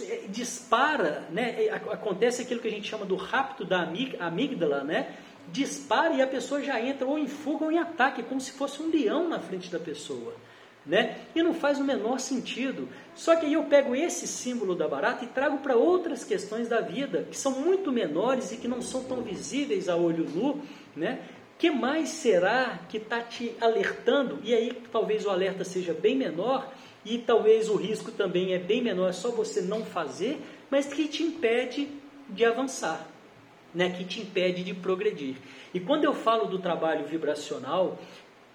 é, 0.02 0.26
dispara, 0.28 1.24
né? 1.30 1.68
Acontece 1.90 2.42
aquilo 2.42 2.60
que 2.60 2.68
a 2.68 2.70
gente 2.70 2.88
chama 2.88 3.06
do 3.06 3.16
rapto 3.16 3.64
da 3.64 3.88
amígdala, 4.20 4.84
né? 4.84 5.14
Dispara 5.52 6.14
e 6.14 6.22
a 6.22 6.26
pessoa 6.26 6.62
já 6.62 6.80
entra 6.80 7.06
ou 7.06 7.18
em 7.18 7.26
fuga 7.26 7.64
ou 7.64 7.72
em 7.72 7.78
ataque, 7.78 8.22
como 8.22 8.40
se 8.40 8.52
fosse 8.52 8.82
um 8.82 8.90
leão 8.90 9.28
na 9.28 9.38
frente 9.38 9.70
da 9.70 9.78
pessoa. 9.78 10.34
Né? 10.84 11.18
E 11.34 11.42
não 11.42 11.52
faz 11.52 11.78
o 11.78 11.84
menor 11.84 12.20
sentido. 12.20 12.88
Só 13.14 13.34
que 13.34 13.46
aí 13.46 13.54
eu 13.54 13.64
pego 13.64 13.94
esse 13.94 14.26
símbolo 14.26 14.74
da 14.74 14.86
barata 14.86 15.24
e 15.24 15.28
trago 15.28 15.58
para 15.58 15.74
outras 15.74 16.22
questões 16.22 16.68
da 16.68 16.80
vida, 16.80 17.26
que 17.28 17.36
são 17.36 17.52
muito 17.52 17.90
menores 17.90 18.52
e 18.52 18.56
que 18.56 18.68
não 18.68 18.80
são 18.80 19.02
tão 19.02 19.20
visíveis 19.20 19.88
a 19.88 19.96
olho 19.96 20.24
nu. 20.28 20.62
Né? 20.94 21.20
que 21.58 21.70
mais 21.70 22.10
será 22.10 22.80
que 22.88 22.98
está 22.98 23.20
te 23.20 23.54
alertando? 23.60 24.38
E 24.42 24.54
aí 24.54 24.72
talvez 24.92 25.24
o 25.24 25.30
alerta 25.30 25.64
seja 25.64 25.94
bem 25.94 26.14
menor 26.14 26.70
e 27.04 27.18
talvez 27.18 27.68
o 27.68 27.76
risco 27.76 28.10
também 28.12 28.52
é 28.52 28.58
bem 28.58 28.82
menor, 28.82 29.08
é 29.08 29.12
só 29.12 29.30
você 29.30 29.62
não 29.62 29.84
fazer, 29.84 30.40
mas 30.70 30.86
que 30.86 31.08
te 31.08 31.22
impede 31.22 31.88
de 32.28 32.44
avançar 32.44 33.15
né, 33.76 33.90
que 33.90 34.06
te 34.06 34.22
impede 34.22 34.64
de 34.64 34.72
progredir. 34.72 35.36
E 35.74 35.78
quando 35.78 36.04
eu 36.04 36.14
falo 36.14 36.46
do 36.46 36.58
trabalho 36.58 37.04
vibracional, 37.04 37.98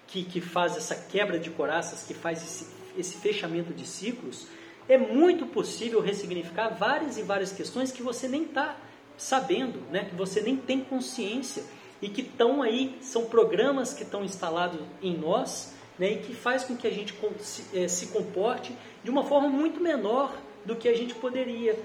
que, 0.08 0.24
que 0.24 0.40
faz 0.40 0.76
essa 0.76 0.96
quebra 0.96 1.38
de 1.38 1.48
coraças, 1.48 2.02
que 2.02 2.12
faz 2.12 2.42
esse, 2.42 2.66
esse 2.98 3.16
fechamento 3.18 3.72
de 3.72 3.86
ciclos, 3.86 4.48
é 4.88 4.98
muito 4.98 5.46
possível 5.46 6.00
ressignificar 6.00 6.70
várias 6.70 7.18
e 7.18 7.22
várias 7.22 7.52
questões 7.52 7.92
que 7.92 8.02
você 8.02 8.26
nem 8.26 8.42
está 8.42 8.76
sabendo, 9.16 9.78
né, 9.92 10.06
que 10.06 10.16
você 10.16 10.40
nem 10.40 10.56
tem 10.56 10.80
consciência 10.80 11.62
e 12.02 12.08
que 12.08 12.22
estão 12.22 12.60
aí, 12.60 12.98
são 13.00 13.26
programas 13.26 13.94
que 13.94 14.02
estão 14.02 14.24
instalados 14.24 14.80
em 15.00 15.16
nós 15.16 15.72
né, 16.00 16.14
e 16.14 16.18
que 16.18 16.34
faz 16.34 16.64
com 16.64 16.76
que 16.76 16.88
a 16.88 16.90
gente 16.90 17.14
se, 17.38 17.78
é, 17.78 17.86
se 17.86 18.08
comporte 18.08 18.76
de 19.04 19.10
uma 19.10 19.22
forma 19.22 19.48
muito 19.48 19.80
menor 19.80 20.36
do 20.64 20.74
que 20.74 20.88
a 20.88 20.96
gente 20.96 21.14
poderia 21.14 21.78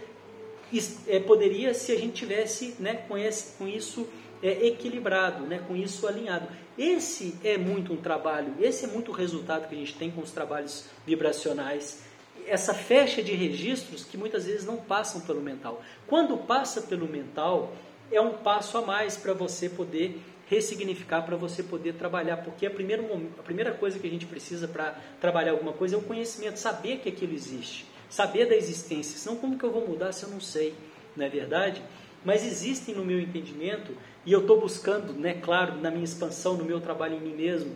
é, 1.07 1.19
poderia 1.19 1.73
se 1.73 1.91
a 1.91 1.97
gente 1.97 2.13
tivesse 2.13 2.75
né, 2.79 3.05
com, 3.07 3.17
esse, 3.17 3.57
com 3.57 3.67
isso 3.67 4.07
é, 4.41 4.67
equilibrado, 4.67 5.45
né, 5.45 5.63
com 5.67 5.75
isso 5.75 6.07
alinhado. 6.07 6.47
Esse 6.77 7.35
é 7.43 7.57
muito 7.57 7.93
um 7.93 7.97
trabalho, 7.97 8.53
esse 8.59 8.85
é 8.85 8.87
muito 8.87 9.11
o 9.11 9.13
resultado 9.13 9.67
que 9.67 9.75
a 9.75 9.77
gente 9.77 9.95
tem 9.95 10.11
com 10.11 10.21
os 10.21 10.31
trabalhos 10.31 10.85
vibracionais. 11.05 12.03
Essa 12.45 12.73
fecha 12.73 13.21
de 13.21 13.33
registros 13.33 14.03
que 14.03 14.17
muitas 14.17 14.45
vezes 14.45 14.65
não 14.65 14.77
passam 14.77 15.21
pelo 15.21 15.41
mental. 15.41 15.81
Quando 16.05 16.37
passa 16.37 16.81
pelo 16.81 17.07
mental, 17.07 17.73
é 18.11 18.21
um 18.21 18.33
passo 18.33 18.77
a 18.77 18.81
mais 18.81 19.17
para 19.17 19.33
você 19.33 19.67
poder 19.69 20.21
ressignificar, 20.49 21.23
para 21.23 21.35
você 21.35 21.61
poder 21.61 21.95
trabalhar, 21.95 22.37
porque 22.37 22.65
a 22.65 22.71
primeira, 22.71 23.03
a 23.37 23.43
primeira 23.43 23.73
coisa 23.73 23.99
que 23.99 24.07
a 24.07 24.09
gente 24.09 24.25
precisa 24.25 24.65
para 24.65 24.95
trabalhar 25.19 25.51
alguma 25.51 25.73
coisa 25.73 25.95
é 25.95 25.99
o 25.99 26.01
conhecimento, 26.01 26.57
saber 26.57 26.99
que 26.99 27.09
aquilo 27.09 27.33
existe 27.33 27.85
saber 28.09 28.47
da 28.47 28.55
existência, 28.55 29.17
senão 29.17 29.35
como 29.35 29.57
que 29.57 29.63
eu 29.63 29.71
vou 29.71 29.87
mudar 29.87 30.11
se 30.11 30.23
eu 30.23 30.29
não 30.29 30.39
sei, 30.39 30.73
não 31.15 31.25
é 31.25 31.29
verdade? 31.29 31.81
Mas 32.23 32.45
existem 32.45 32.95
no 32.95 33.05
meu 33.05 33.19
entendimento, 33.19 33.95
e 34.25 34.31
eu 34.31 34.41
estou 34.41 34.59
buscando, 34.59 35.13
né, 35.13 35.35
claro, 35.35 35.75
na 35.79 35.89
minha 35.89 36.03
expansão, 36.03 36.57
no 36.57 36.65
meu 36.65 36.81
trabalho 36.81 37.15
em 37.15 37.21
mim 37.21 37.35
mesmo, 37.35 37.75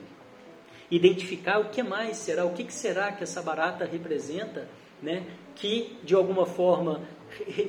identificar 0.89 1.59
o 1.59 1.69
que 1.69 1.81
mais 1.81 2.17
será, 2.17 2.45
o 2.45 2.53
que, 2.53 2.63
que 2.63 2.73
será 2.73 3.11
que 3.11 3.23
essa 3.23 3.41
barata 3.41 3.85
representa, 3.85 4.67
né, 5.01 5.25
que 5.55 5.97
de 6.03 6.13
alguma 6.13 6.45
forma 6.45 7.01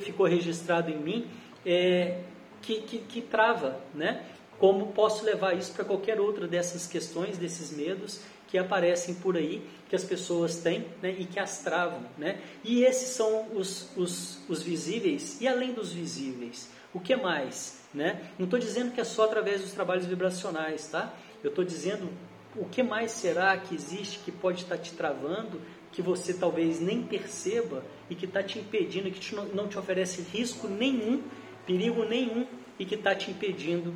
ficou 0.01 0.25
registrado 0.25 0.91
em 0.91 0.97
mim, 0.97 1.27
é, 1.65 2.19
que, 2.61 2.81
que, 2.81 2.97
que 2.99 3.21
trava, 3.21 3.79
né? 3.93 4.23
Como 4.59 4.93
posso 4.93 5.25
levar 5.25 5.57
isso 5.57 5.73
para 5.73 5.83
qualquer 5.83 6.19
outra 6.19 6.47
dessas 6.47 6.87
questões, 6.87 7.37
desses 7.37 7.71
medos 7.71 8.21
que 8.47 8.57
aparecem 8.57 9.15
por 9.15 9.35
aí, 9.35 9.67
que 9.89 9.95
as 9.95 10.03
pessoas 10.03 10.57
têm 10.57 10.85
né, 11.01 11.15
e 11.17 11.25
que 11.25 11.39
as 11.39 11.63
travam. 11.63 12.01
Né? 12.17 12.39
E 12.63 12.83
esses 12.83 13.09
são 13.09 13.47
os, 13.55 13.89
os, 13.97 14.39
os 14.47 14.61
visíveis, 14.61 15.41
e 15.41 15.47
além 15.47 15.73
dos 15.73 15.91
visíveis, 15.91 16.69
o 16.93 16.99
que 16.99 17.15
mais? 17.15 17.81
Né? 17.91 18.29
Não 18.37 18.45
estou 18.45 18.59
dizendo 18.59 18.91
que 18.91 19.01
é 19.01 19.03
só 19.03 19.25
através 19.25 19.61
dos 19.61 19.71
trabalhos 19.71 20.05
vibracionais, 20.05 20.87
tá? 20.87 21.11
Eu 21.43 21.49
estou 21.49 21.65
dizendo 21.65 22.09
o 22.55 22.65
que 22.65 22.83
mais 22.83 23.11
será 23.11 23.57
que 23.57 23.73
existe 23.73 24.19
que 24.19 24.31
pode 24.31 24.61
estar 24.61 24.77
te 24.77 24.93
travando, 24.93 25.59
que 25.91 26.01
você 26.01 26.33
talvez 26.33 26.79
nem 26.79 27.01
perceba 27.01 27.83
e 28.09 28.15
que 28.15 28.25
está 28.25 28.43
te 28.43 28.59
impedindo, 28.59 29.09
que 29.09 29.19
te, 29.19 29.35
não 29.35 29.67
te 29.67 29.79
oferece 29.79 30.21
risco 30.21 30.67
nenhum, 30.67 31.23
perigo 31.65 32.05
nenhum 32.05 32.45
e 32.77 32.85
que 32.85 32.95
está 32.95 33.15
te 33.15 33.31
impedindo 33.31 33.93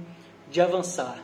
de 0.49 0.61
avançar. 0.61 1.23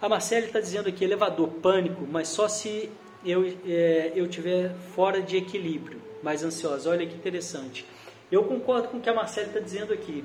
A 0.00 0.08
Marcele 0.08 0.46
está 0.46 0.60
dizendo 0.60 0.88
aqui, 0.88 1.04
elevador, 1.04 1.48
pânico, 1.48 2.06
mas 2.06 2.28
só 2.28 2.48
se 2.48 2.90
eu, 3.24 3.44
é, 3.66 4.12
eu 4.14 4.28
tiver 4.28 4.74
fora 4.94 5.22
de 5.22 5.36
equilíbrio, 5.36 6.00
mais 6.22 6.44
ansiosa. 6.44 6.90
Olha 6.90 7.06
que 7.06 7.14
interessante. 7.14 7.86
Eu 8.30 8.44
concordo 8.44 8.88
com 8.88 8.98
o 8.98 9.00
que 9.00 9.08
a 9.08 9.14
Marcele 9.14 9.48
está 9.48 9.60
dizendo 9.60 9.92
aqui. 9.92 10.24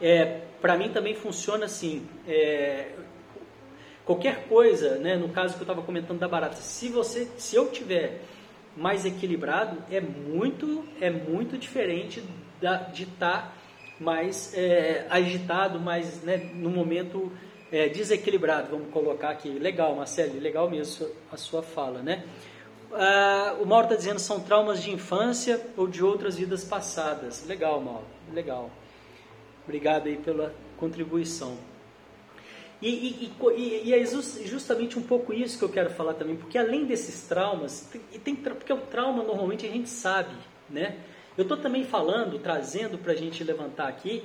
É, 0.00 0.42
Para 0.60 0.76
mim 0.76 0.90
também 0.90 1.14
funciona 1.14 1.66
assim. 1.66 2.06
É, 2.26 2.92
qualquer 4.04 4.46
coisa, 4.46 4.96
né, 4.98 5.16
no 5.16 5.28
caso 5.28 5.54
que 5.54 5.60
eu 5.60 5.64
estava 5.64 5.82
comentando 5.82 6.18
da 6.18 6.28
barata, 6.28 6.56
se 6.56 6.88
você, 6.88 7.28
se 7.36 7.56
eu 7.56 7.68
tiver 7.70 8.20
mais 8.76 9.04
equilibrado, 9.04 9.82
é 9.90 10.00
muito, 10.00 10.84
é 11.00 11.10
muito 11.10 11.58
diferente 11.58 12.22
da, 12.60 12.76
de 12.76 13.04
estar 13.04 13.42
tá 13.42 13.52
mais 13.98 14.52
é, 14.54 15.06
agitado, 15.08 15.80
mais 15.80 16.22
né, 16.22 16.36
no 16.54 16.70
momento 16.70 17.32
é, 17.70 17.88
desequilibrado, 17.88 18.68
vamos 18.70 18.90
colocar 18.92 19.30
aqui. 19.30 19.48
Legal, 19.48 19.94
Marcelo, 19.94 20.38
legal 20.38 20.68
mesmo 20.68 21.08
a 21.30 21.36
sua 21.36 21.62
fala, 21.62 22.02
né? 22.02 22.24
Ah, 22.92 23.56
o 23.60 23.64
Mauro 23.64 23.86
está 23.86 23.96
dizendo 23.96 24.18
são 24.18 24.40
traumas 24.40 24.82
de 24.82 24.90
infância 24.90 25.60
ou 25.76 25.88
de 25.88 26.04
outras 26.04 26.36
vidas 26.36 26.64
passadas. 26.64 27.46
Legal, 27.46 27.80
Mauro, 27.80 28.04
legal. 28.32 28.70
Obrigado 29.64 30.08
aí 30.08 30.16
pela 30.16 30.54
contribuição. 30.76 31.56
E, 32.82 32.88
e, 32.88 33.32
e, 33.56 33.88
e, 33.88 33.94
é 33.94 34.04
justamente 34.44 34.98
um 34.98 35.02
pouco 35.02 35.32
isso 35.32 35.56
que 35.56 35.64
eu 35.64 35.68
quero 35.68 35.90
falar 35.90 36.14
também, 36.14 36.34
porque 36.34 36.58
além 36.58 36.84
desses 36.84 37.28
traumas, 37.28 37.88
tem, 37.92 38.00
tem, 38.18 38.34
porque 38.34 38.72
o 38.72 38.78
trauma 38.78 39.22
normalmente 39.22 39.64
a 39.64 39.70
gente 39.70 39.88
sabe, 39.88 40.34
né? 40.68 40.96
Eu 41.36 41.42
estou 41.42 41.56
também 41.56 41.84
falando, 41.84 42.38
trazendo 42.38 42.98
para 42.98 43.12
a 43.12 43.16
gente 43.16 43.42
levantar 43.42 43.88
aqui, 43.88 44.22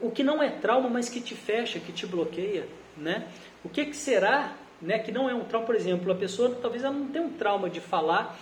o 0.00 0.10
que 0.10 0.22
não 0.22 0.42
é 0.42 0.48
trauma, 0.48 0.88
mas 0.88 1.08
que 1.08 1.20
te 1.20 1.34
fecha, 1.34 1.78
que 1.78 1.92
te 1.92 2.06
bloqueia. 2.06 2.66
né? 2.96 3.28
O 3.62 3.68
que, 3.68 3.84
que 3.86 3.96
será, 3.96 4.56
né, 4.80 4.98
que 4.98 5.12
não 5.12 5.28
é 5.28 5.34
um 5.34 5.44
trauma, 5.44 5.66
por 5.66 5.74
exemplo, 5.74 6.10
a 6.10 6.14
pessoa 6.14 6.56
talvez 6.62 6.82
ela 6.82 6.94
não 6.94 7.08
tenha 7.08 7.24
um 7.24 7.32
trauma 7.32 7.68
de 7.68 7.80
falar 7.80 8.38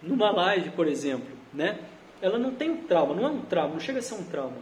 numa 0.00 0.30
live, 0.30 0.70
por 0.70 0.86
exemplo, 0.86 1.36
né? 1.52 1.78
Ela 2.20 2.38
não 2.38 2.54
tem 2.54 2.70
um 2.70 2.84
trauma, 2.84 3.14
não 3.14 3.24
é 3.24 3.30
um 3.30 3.40
trauma, 3.40 3.74
não 3.74 3.80
chega 3.80 3.98
a 3.98 4.02
ser 4.02 4.14
um 4.14 4.24
trauma, 4.24 4.58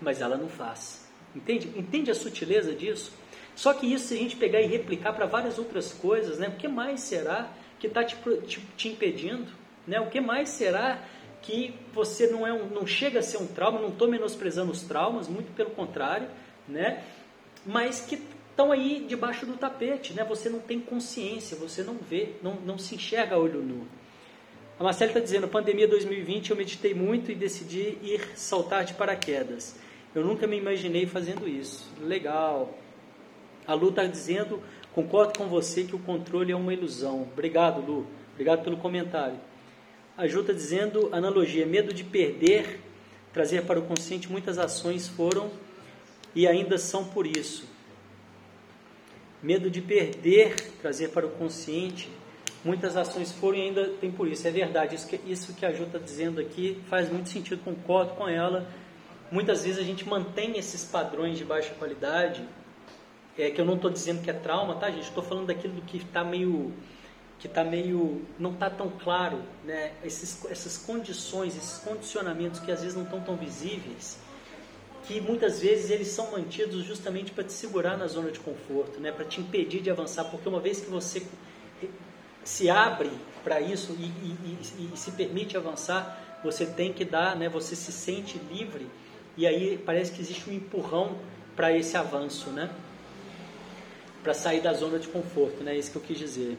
mas 0.00 0.20
ela 0.20 0.36
não 0.36 0.48
faz. 0.48 1.08
Entende? 1.34 1.72
Entende 1.76 2.10
a 2.10 2.14
sutileza 2.14 2.74
disso? 2.74 3.12
Só 3.54 3.74
que 3.74 3.92
isso, 3.92 4.08
se 4.08 4.14
a 4.14 4.16
gente 4.16 4.36
pegar 4.36 4.60
e 4.60 4.66
replicar 4.66 5.12
para 5.12 5.26
várias 5.26 5.58
outras 5.58 5.92
coisas, 5.92 6.38
né? 6.38 6.48
O 6.48 6.52
que 6.52 6.66
mais 6.66 7.00
será 7.00 7.50
que 7.78 7.86
está 7.86 8.02
te, 8.02 8.16
te, 8.46 8.60
te, 8.76 8.88
impedindo? 8.88 9.46
Né? 9.90 10.00
O 10.00 10.06
que 10.06 10.20
mais 10.20 10.50
será 10.50 11.02
que 11.42 11.74
você 11.92 12.28
não, 12.28 12.46
é 12.46 12.52
um, 12.52 12.66
não 12.66 12.86
chega 12.86 13.18
a 13.18 13.22
ser 13.22 13.38
um 13.38 13.46
trauma? 13.48 13.80
Não 13.80 13.88
estou 13.88 14.06
menosprezando 14.06 14.70
os 14.70 14.82
traumas, 14.82 15.26
muito 15.26 15.52
pelo 15.52 15.70
contrário, 15.70 16.28
né? 16.68 17.02
Mas 17.66 18.00
que 18.00 18.14
estão 18.50 18.70
aí 18.70 19.04
debaixo 19.08 19.44
do 19.44 19.54
tapete, 19.54 20.12
né? 20.12 20.22
Você 20.22 20.48
não 20.48 20.60
tem 20.60 20.78
consciência, 20.78 21.56
você 21.56 21.82
não 21.82 21.96
vê, 21.96 22.34
não, 22.40 22.54
não 22.64 22.78
se 22.78 22.94
enxerga 22.94 23.34
a 23.34 23.38
olho 23.38 23.60
nu. 23.62 23.84
A 24.78 24.84
Marcela 24.84 25.10
está 25.10 25.18
dizendo, 25.18 25.48
pandemia 25.48 25.88
2020 25.88 26.50
eu 26.50 26.56
meditei 26.56 26.94
muito 26.94 27.32
e 27.32 27.34
decidi 27.34 27.98
ir 28.00 28.20
saltar 28.36 28.84
de 28.84 28.94
paraquedas. 28.94 29.74
Eu 30.14 30.24
nunca 30.24 30.46
me 30.46 30.56
imaginei 30.56 31.04
fazendo 31.04 31.48
isso. 31.48 31.84
Legal. 32.00 32.78
A 33.66 33.74
Lu 33.74 33.88
está 33.88 34.04
dizendo, 34.04 34.62
concordo 34.92 35.36
com 35.36 35.48
você 35.48 35.82
que 35.82 35.96
o 35.96 35.98
controle 35.98 36.52
é 36.52 36.56
uma 36.56 36.72
ilusão. 36.72 37.22
Obrigado, 37.22 37.84
Lu. 37.84 38.06
Obrigado 38.34 38.62
pelo 38.62 38.76
comentário. 38.76 39.50
A 40.20 40.26
Ju 40.26 40.42
está 40.42 40.52
dizendo, 40.52 41.08
analogia, 41.12 41.64
medo 41.64 41.94
de 41.94 42.04
perder, 42.04 42.78
trazer 43.32 43.62
para 43.62 43.78
o 43.78 43.82
consciente 43.82 44.30
muitas 44.30 44.58
ações 44.58 45.08
foram 45.08 45.50
e 46.34 46.46
ainda 46.46 46.76
são 46.76 47.06
por 47.06 47.26
isso. 47.26 47.64
Medo 49.42 49.70
de 49.70 49.80
perder, 49.80 50.56
trazer 50.82 51.08
para 51.08 51.26
o 51.26 51.30
consciente, 51.30 52.10
muitas 52.62 52.98
ações 52.98 53.32
foram 53.32 53.56
e 53.56 53.62
ainda 53.62 53.88
tem 53.98 54.12
por 54.12 54.28
isso. 54.28 54.46
É 54.46 54.50
verdade, 54.50 54.94
isso 54.94 55.08
que, 55.08 55.18
isso 55.24 55.54
que 55.54 55.64
a 55.64 55.72
Ju 55.72 55.84
está 55.84 55.98
dizendo 55.98 56.38
aqui 56.38 56.78
faz 56.90 57.10
muito 57.10 57.30
sentido, 57.30 57.64
concordo 57.64 58.12
com 58.12 58.28
ela. 58.28 58.68
Muitas 59.32 59.64
vezes 59.64 59.78
a 59.78 59.82
gente 59.82 60.06
mantém 60.06 60.58
esses 60.58 60.84
padrões 60.84 61.38
de 61.38 61.46
baixa 61.46 61.72
qualidade, 61.78 62.46
é, 63.38 63.50
que 63.50 63.58
eu 63.58 63.64
não 63.64 63.76
estou 63.76 63.90
dizendo 63.90 64.22
que 64.22 64.28
é 64.28 64.34
trauma, 64.34 64.74
tá, 64.74 64.90
gente? 64.90 65.04
Estou 65.04 65.22
falando 65.22 65.46
daquilo 65.46 65.80
que 65.86 65.96
está 65.96 66.22
meio 66.22 66.74
que 67.40 67.46
está 67.46 67.64
meio 67.64 68.22
não 68.38 68.52
está 68.52 68.68
tão 68.68 68.90
claro, 68.90 69.42
né? 69.64 69.92
Esses, 70.04 70.44
essas 70.44 70.76
condições, 70.76 71.56
esses 71.56 71.78
condicionamentos 71.78 72.60
que 72.60 72.70
às 72.70 72.82
vezes 72.82 72.94
não 72.94 73.04
estão 73.04 73.20
tão 73.22 73.34
visíveis, 73.34 74.18
que 75.04 75.22
muitas 75.22 75.58
vezes 75.60 75.90
eles 75.90 76.08
são 76.08 76.30
mantidos 76.30 76.84
justamente 76.84 77.32
para 77.32 77.42
te 77.42 77.54
segurar 77.54 77.96
na 77.96 78.06
zona 78.06 78.30
de 78.30 78.38
conforto, 78.38 79.00
né? 79.00 79.10
Para 79.10 79.24
te 79.24 79.40
impedir 79.40 79.80
de 79.80 79.90
avançar, 79.90 80.24
porque 80.24 80.46
uma 80.46 80.60
vez 80.60 80.80
que 80.80 80.90
você 80.90 81.26
se 82.44 82.68
abre 82.68 83.10
para 83.42 83.58
isso 83.58 83.96
e, 83.98 84.04
e, 84.04 84.36
e, 84.78 84.90
e 84.92 84.96
se 84.96 85.12
permite 85.12 85.56
avançar, 85.56 86.38
você 86.44 86.66
tem 86.66 86.92
que 86.92 87.06
dar, 87.06 87.36
né? 87.36 87.48
Você 87.48 87.74
se 87.74 87.90
sente 87.90 88.38
livre 88.52 88.86
e 89.34 89.46
aí 89.46 89.78
parece 89.78 90.12
que 90.12 90.20
existe 90.20 90.50
um 90.50 90.52
empurrão 90.52 91.16
para 91.56 91.74
esse 91.74 91.96
avanço, 91.96 92.50
né? 92.50 92.70
Para 94.22 94.34
sair 94.34 94.60
da 94.60 94.74
zona 94.74 94.98
de 94.98 95.08
conforto, 95.08 95.64
né? 95.64 95.74
É 95.74 95.78
isso 95.78 95.90
que 95.90 95.96
eu 95.96 96.02
quis 96.02 96.18
dizer. 96.18 96.58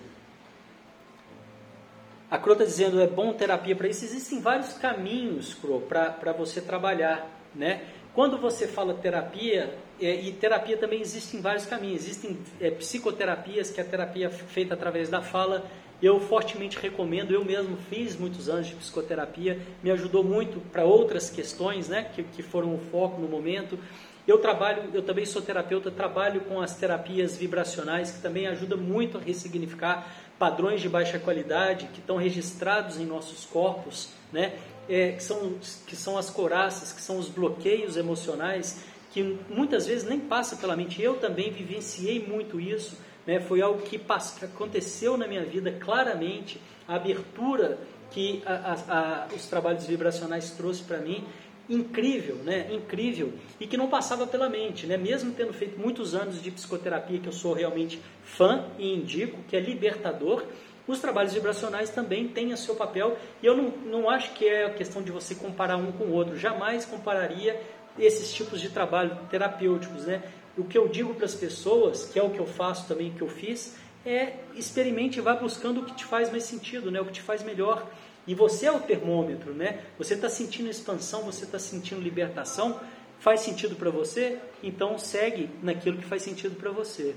A 2.32 2.38
Cro 2.38 2.54
está 2.54 2.63
dizendo, 2.63 3.02
é 3.02 3.08
bom 3.08 3.34
terapia 3.34 3.76
para 3.76 3.89
isso. 3.89 4.06
Existem 4.06 4.39
vários 4.39 4.72
caminhos, 4.76 5.54
Cro, 5.54 5.82
para 5.82 6.32
você 6.32 6.62
trabalhar, 6.62 7.30
né? 7.54 7.82
Quando 8.13 8.38
você 8.38 8.70
fala 8.70 8.94
terapia, 8.94 9.76
é, 10.00 10.15
e 10.15 10.32
terapia 10.32 10.78
também 10.78 11.02
existem 11.02 11.41
vários 11.41 11.65
caminhos. 11.65 12.04
Existem 12.04 12.38
é, 12.62 12.72
psicoterapias, 12.72 13.70
que 13.70 13.82
é 13.82 13.84
a 13.84 13.86
terapia 13.86 14.30
feita 14.30 14.76
através 14.76 15.10
da 15.10 15.22
fala. 15.22 15.70
Eu 16.02 16.22
fortemente 16.22 16.80
recomendo, 16.80 17.34
eu 17.34 17.44
mesmo 17.44 17.76
fiz 17.89 18.15
muitos 18.15 18.48
anos 18.48 18.67
de 18.67 18.76
psicoterapia, 18.76 19.60
me 19.84 19.91
ajudou 19.91 20.24
muito 20.24 20.62
para 20.72 20.86
outras 20.86 21.30
questões, 21.30 21.89
né, 21.89 22.10
que, 22.15 22.24
que 22.24 22.41
foram 22.41 22.74
o 22.74 22.78
foco 22.78 23.20
no 23.20 23.28
momento. 23.28 23.78
Eu 24.26 24.38
trabalho, 24.38 24.84
eu 24.94 25.02
também 25.02 25.26
sou 25.26 25.41
terapeuta, 25.41 25.91
trabalho 25.91 26.41
com 26.41 26.62
as 26.62 26.78
terapias 26.78 27.36
vibracionais, 27.36 28.12
que 28.12 28.22
também 28.22 28.48
ajuda 28.48 28.78
muito 28.78 29.17
a 29.17 29.22
ressignificar 29.22 30.08
padrões 30.41 30.82
de 30.82 30.89
baixa 30.89 31.19
qualidade 31.19 31.86
que 31.93 31.99
estão 31.99 32.17
registrados 32.17 32.99
em 32.99 33.06
nossos 33.06 33.45
corpos, 33.45 34.10
né? 34.34 34.58
É, 34.89 35.12
que, 35.12 35.21
são, 35.23 35.54
que 35.86 35.95
são 35.95 36.17
as 36.17 36.32
coraças, 36.32 36.91
que 36.91 36.99
são 36.99 37.19
os 37.19 37.30
bloqueios 37.30 37.95
emocionais, 37.95 38.84
que 39.12 39.38
muitas 39.47 39.86
vezes 39.86 40.04
nem 40.04 40.19
passa 40.19 40.56
pela 40.56 40.75
mente. 40.75 40.99
Eu 40.99 41.17
também 41.17 41.51
vivenciei 41.51 42.25
muito 42.25 42.60
isso, 42.60 42.97
né? 43.27 43.39
foi 43.39 43.62
algo 43.62 43.84
que, 43.84 44.01
aconteceu 44.43 45.15
na 45.15 45.27
minha 45.27 45.45
vida 45.45 45.71
claramente, 45.73 46.60
a 46.88 46.95
abertura 46.95 47.77
que 48.10 48.41
a, 48.43 48.54
a, 48.54 48.97
a, 48.97 49.27
os 49.36 49.45
trabalhos 49.45 49.86
vibracionais 49.86 50.49
trouxe 50.49 50.82
para 50.82 50.97
mim 50.97 51.23
incrível, 51.71 52.36
né? 52.36 52.67
Incrível 52.71 53.34
e 53.60 53.65
que 53.65 53.77
não 53.77 53.88
passava 53.88 54.27
pela 54.27 54.49
mente, 54.49 54.86
né? 54.86 54.97
Mesmo 54.97 55.31
tendo 55.31 55.53
feito 55.53 55.79
muitos 55.79 56.13
anos 56.13 56.43
de 56.43 56.51
psicoterapia 56.51 57.19
que 57.19 57.27
eu 57.27 57.34
sou 57.34 57.53
realmente 57.53 58.01
fã 58.23 58.65
e 58.77 58.93
indico, 58.93 59.41
que 59.47 59.55
é 59.55 59.60
libertador, 59.60 60.43
os 60.86 60.99
trabalhos 60.99 61.34
vibracionais 61.34 61.89
também 61.89 62.27
têm 62.27 62.51
o 62.51 62.57
seu 62.57 62.75
papel 62.75 63.17
e 63.41 63.45
eu 63.45 63.55
não, 63.55 63.69
não 63.86 64.10
acho 64.10 64.34
que 64.34 64.45
é 64.45 64.69
questão 64.71 65.01
de 65.01 65.12
você 65.12 65.34
comparar 65.34 65.77
um 65.77 65.91
com 65.93 66.05
o 66.05 66.13
outro. 66.13 66.38
Jamais 66.38 66.86
compararia 66.86 67.62
esses 67.97 68.34
tipos 68.34 68.60
de 68.60 68.69
trabalho 68.69 69.17
terapêuticos, 69.29 70.05
né? 70.05 70.21
O 70.57 70.65
que 70.65 70.77
eu 70.77 70.89
digo 70.89 71.13
para 71.13 71.25
as 71.25 71.36
pessoas, 71.36 72.05
que 72.05 72.19
é 72.19 72.23
o 72.23 72.29
que 72.29 72.39
eu 72.39 72.45
faço 72.45 72.88
também, 72.88 73.13
que 73.13 73.21
eu 73.21 73.29
fiz, 73.29 73.77
é 74.05 74.34
experimente 74.55 75.19
e 75.19 75.21
vá 75.21 75.36
buscando 75.36 75.81
o 75.81 75.86
que 75.86 75.95
te 75.95 76.03
faz 76.03 76.29
mais 76.29 76.43
sentido, 76.43 76.91
né? 76.91 76.99
O 76.99 77.05
que 77.05 77.13
te 77.13 77.21
faz 77.21 77.41
melhor. 77.43 77.88
E 78.27 78.36
você 78.36 78.67
é 78.67 78.71
o 78.71 78.79
termômetro, 78.79 79.53
né? 79.53 79.81
Você 79.97 80.13
está 80.13 80.29
sentindo 80.29 80.69
expansão, 80.69 81.23
você 81.23 81.45
está 81.45 81.57
sentindo 81.57 82.01
libertação, 82.01 82.79
faz 83.19 83.41
sentido 83.41 83.75
para 83.75 83.89
você? 83.89 84.38
Então 84.62 84.97
segue 84.97 85.49
naquilo 85.62 85.97
que 85.97 86.05
faz 86.05 86.21
sentido 86.21 86.55
para 86.55 86.71
você. 86.71 87.15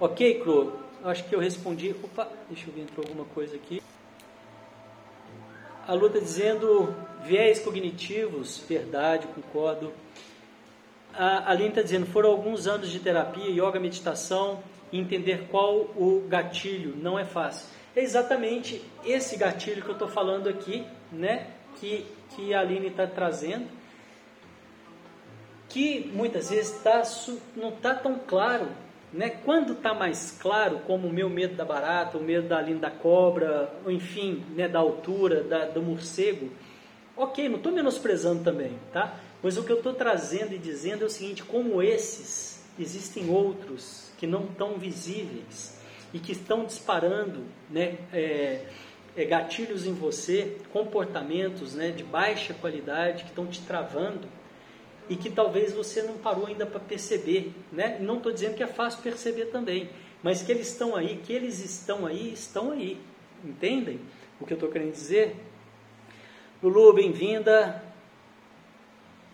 Ok, 0.00 0.40
Cro? 0.40 0.72
Acho 1.04 1.24
que 1.24 1.34
eu 1.34 1.38
respondi. 1.38 1.94
Opa, 2.02 2.28
deixa 2.48 2.68
eu 2.68 2.74
ver, 2.74 2.82
entrou 2.82 3.06
alguma 3.06 3.24
coisa 3.26 3.54
aqui. 3.54 3.80
A 5.86 5.92
Lu 5.92 6.06
está 6.06 6.18
dizendo 6.18 6.94
viés 7.24 7.60
cognitivos, 7.60 8.64
verdade, 8.68 9.26
concordo. 9.28 9.92
A 11.12 11.50
Aline 11.50 11.68
está 11.68 11.82
dizendo, 11.82 12.06
foram 12.06 12.30
alguns 12.30 12.66
anos 12.66 12.90
de 12.90 12.98
terapia, 12.98 13.50
yoga, 13.50 13.78
meditação, 13.78 14.64
entender 14.92 15.46
qual 15.48 15.76
o 15.76 16.24
gatilho 16.28 16.96
não 16.96 17.16
é 17.18 17.24
fácil 17.24 17.68
é 17.96 18.02
exatamente 18.02 18.82
esse 19.04 19.36
gatilho 19.36 19.82
que 19.82 19.88
eu 19.88 19.94
estou 19.94 20.08
falando 20.08 20.48
aqui, 20.48 20.84
né? 21.12 21.48
Que, 21.76 22.06
que 22.30 22.52
a 22.52 22.60
Aline 22.60 22.88
está 22.88 23.06
trazendo, 23.06 23.66
que 25.68 26.10
muitas 26.12 26.50
vezes 26.50 26.82
tá, 26.82 27.02
não 27.56 27.70
está 27.70 27.94
tão 27.94 28.18
claro. 28.18 28.68
Né? 29.12 29.30
Quando 29.30 29.74
está 29.74 29.94
mais 29.94 30.36
claro, 30.40 30.80
como 30.86 31.06
o 31.06 31.12
meu 31.12 31.30
medo 31.30 31.54
da 31.54 31.64
barata, 31.64 32.18
o 32.18 32.22
medo 32.22 32.48
da 32.48 32.58
Aline 32.58 32.80
da 32.80 32.90
cobra, 32.90 33.72
enfim, 33.86 34.44
né, 34.56 34.66
da 34.66 34.80
altura, 34.80 35.44
da, 35.44 35.66
do 35.66 35.80
morcego, 35.80 36.50
ok, 37.16 37.48
não 37.48 37.58
estou 37.58 37.70
menosprezando 37.70 38.42
também, 38.42 38.76
tá? 38.92 39.16
Mas 39.40 39.56
o 39.56 39.62
que 39.62 39.70
eu 39.70 39.76
estou 39.76 39.94
trazendo 39.94 40.52
e 40.52 40.58
dizendo 40.58 41.04
é 41.04 41.06
o 41.06 41.10
seguinte: 41.10 41.44
como 41.44 41.80
esses, 41.80 42.64
existem 42.76 43.30
outros 43.30 44.10
que 44.18 44.26
não 44.26 44.46
estão 44.46 44.78
visíveis 44.78 45.73
e 46.14 46.20
que 46.20 46.30
estão 46.30 46.64
disparando 46.64 47.42
né, 47.68 47.98
é, 48.12 48.64
é, 49.16 49.24
gatilhos 49.24 49.84
em 49.84 49.92
você, 49.92 50.58
comportamentos 50.72 51.74
né, 51.74 51.90
de 51.90 52.04
baixa 52.04 52.54
qualidade 52.54 53.24
que 53.24 53.30
estão 53.30 53.48
te 53.48 53.60
travando 53.62 54.28
e 55.08 55.16
que 55.16 55.28
talvez 55.28 55.72
você 55.72 56.02
não 56.02 56.16
parou 56.16 56.46
ainda 56.46 56.64
para 56.64 56.78
perceber. 56.78 57.52
Né? 57.72 57.98
Não 58.00 58.18
estou 58.18 58.32
dizendo 58.32 58.54
que 58.54 58.62
é 58.62 58.66
fácil 58.68 59.02
perceber 59.02 59.46
também, 59.46 59.90
mas 60.22 60.40
que 60.40 60.52
eles 60.52 60.68
estão 60.68 60.94
aí, 60.94 61.16
que 61.16 61.32
eles 61.32 61.58
estão 61.58 62.06
aí, 62.06 62.32
estão 62.32 62.70
aí. 62.70 62.96
Entendem 63.44 64.00
o 64.40 64.46
que 64.46 64.52
eu 64.52 64.56
estou 64.56 64.70
querendo 64.70 64.92
dizer? 64.92 65.34
Lulu, 66.62 66.92
bem-vinda. 66.92 67.82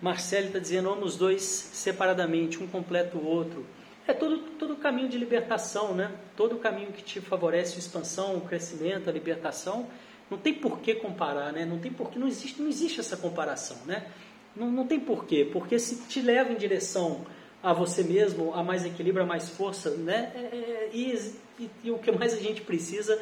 Marcelo 0.01 0.47
está 0.47 0.59
dizendo, 0.59 0.89
vamos 0.89 1.15
dois 1.15 1.43
separadamente, 1.43 2.59
um 2.59 2.67
completa 2.67 3.19
o 3.19 3.27
outro. 3.27 3.67
É 4.11 4.13
todo, 4.13 4.39
todo 4.59 4.75
caminho 4.75 5.09
de 5.09 5.17
libertação, 5.17 5.95
né? 5.95 6.11
Todo 6.37 6.57
caminho 6.57 6.91
que 6.91 7.01
te 7.01 7.21
favorece 7.21 7.77
a 7.77 7.79
expansão, 7.79 8.39
o 8.39 8.41
crescimento, 8.41 9.09
a 9.09 9.13
libertação. 9.13 9.87
Não 10.29 10.37
tem 10.37 10.53
por 10.53 10.81
que 10.81 10.97
comparar, 10.97 11.53
né? 11.53 11.65
Não 11.65 11.79
tem 11.79 11.93
por 11.93 12.11
que, 12.11 12.19
não 12.19 12.27
existe, 12.27 12.61
não 12.61 12.69
existe 12.69 12.99
essa 12.99 13.17
comparação, 13.17 13.77
né? 13.87 14.09
Não, 14.57 14.69
não 14.69 14.85
tem 14.85 14.99
porquê, 14.99 15.49
porque 15.53 15.79
se 15.79 16.09
te 16.09 16.21
leva 16.21 16.53
em 16.53 16.57
direção 16.57 17.25
a 17.63 17.73
você 17.73 18.03
mesmo, 18.03 18.53
a 18.53 18.65
mais 18.65 18.85
equilíbrio, 18.85 19.23
a 19.23 19.27
mais 19.29 19.49
força, 19.49 19.91
né? 19.91 20.33
É, 20.35 20.39
é 20.39 20.91
e, 20.93 21.33
e, 21.61 21.71
e, 21.85 21.91
o 21.93 21.99
que 21.99 22.11
mais 22.11 22.35
a 22.35 22.39
gente 22.39 22.63
precisa 22.63 23.17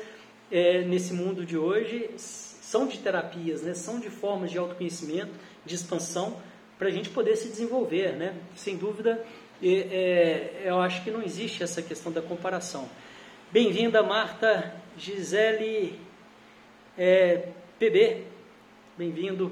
é, 0.51 0.81
nesse 0.85 1.13
mundo 1.13 1.45
de 1.45 1.59
hoje 1.59 2.09
são 2.17 2.87
de 2.87 2.97
terapias, 2.97 3.61
né? 3.61 3.75
São 3.75 4.01
de 4.01 4.09
formas 4.09 4.51
de 4.51 4.57
autoconhecimento, 4.57 5.33
de 5.67 5.75
expansão, 5.75 6.39
para 6.79 6.89
a 6.89 6.91
gente 6.91 7.11
poder 7.11 7.37
se 7.37 7.49
desenvolver, 7.49 8.17
né? 8.17 8.35
Sem 8.57 8.79
dúvida, 8.79 9.23
E, 9.61 9.75
é, 9.91 10.63
eu 10.65 10.81
acho 10.81 11.03
que 11.03 11.11
não 11.11 11.21
existe 11.21 11.63
essa 11.63 11.83
questão 11.83 12.13
da 12.13 12.23
comparação. 12.23 12.89
Bem-vinda, 13.51 14.03
Marta 14.03 14.73
Gisele 14.97 15.99
é, 16.97 17.49
PB. 17.79 18.25
Bem-vindo. 18.97 19.51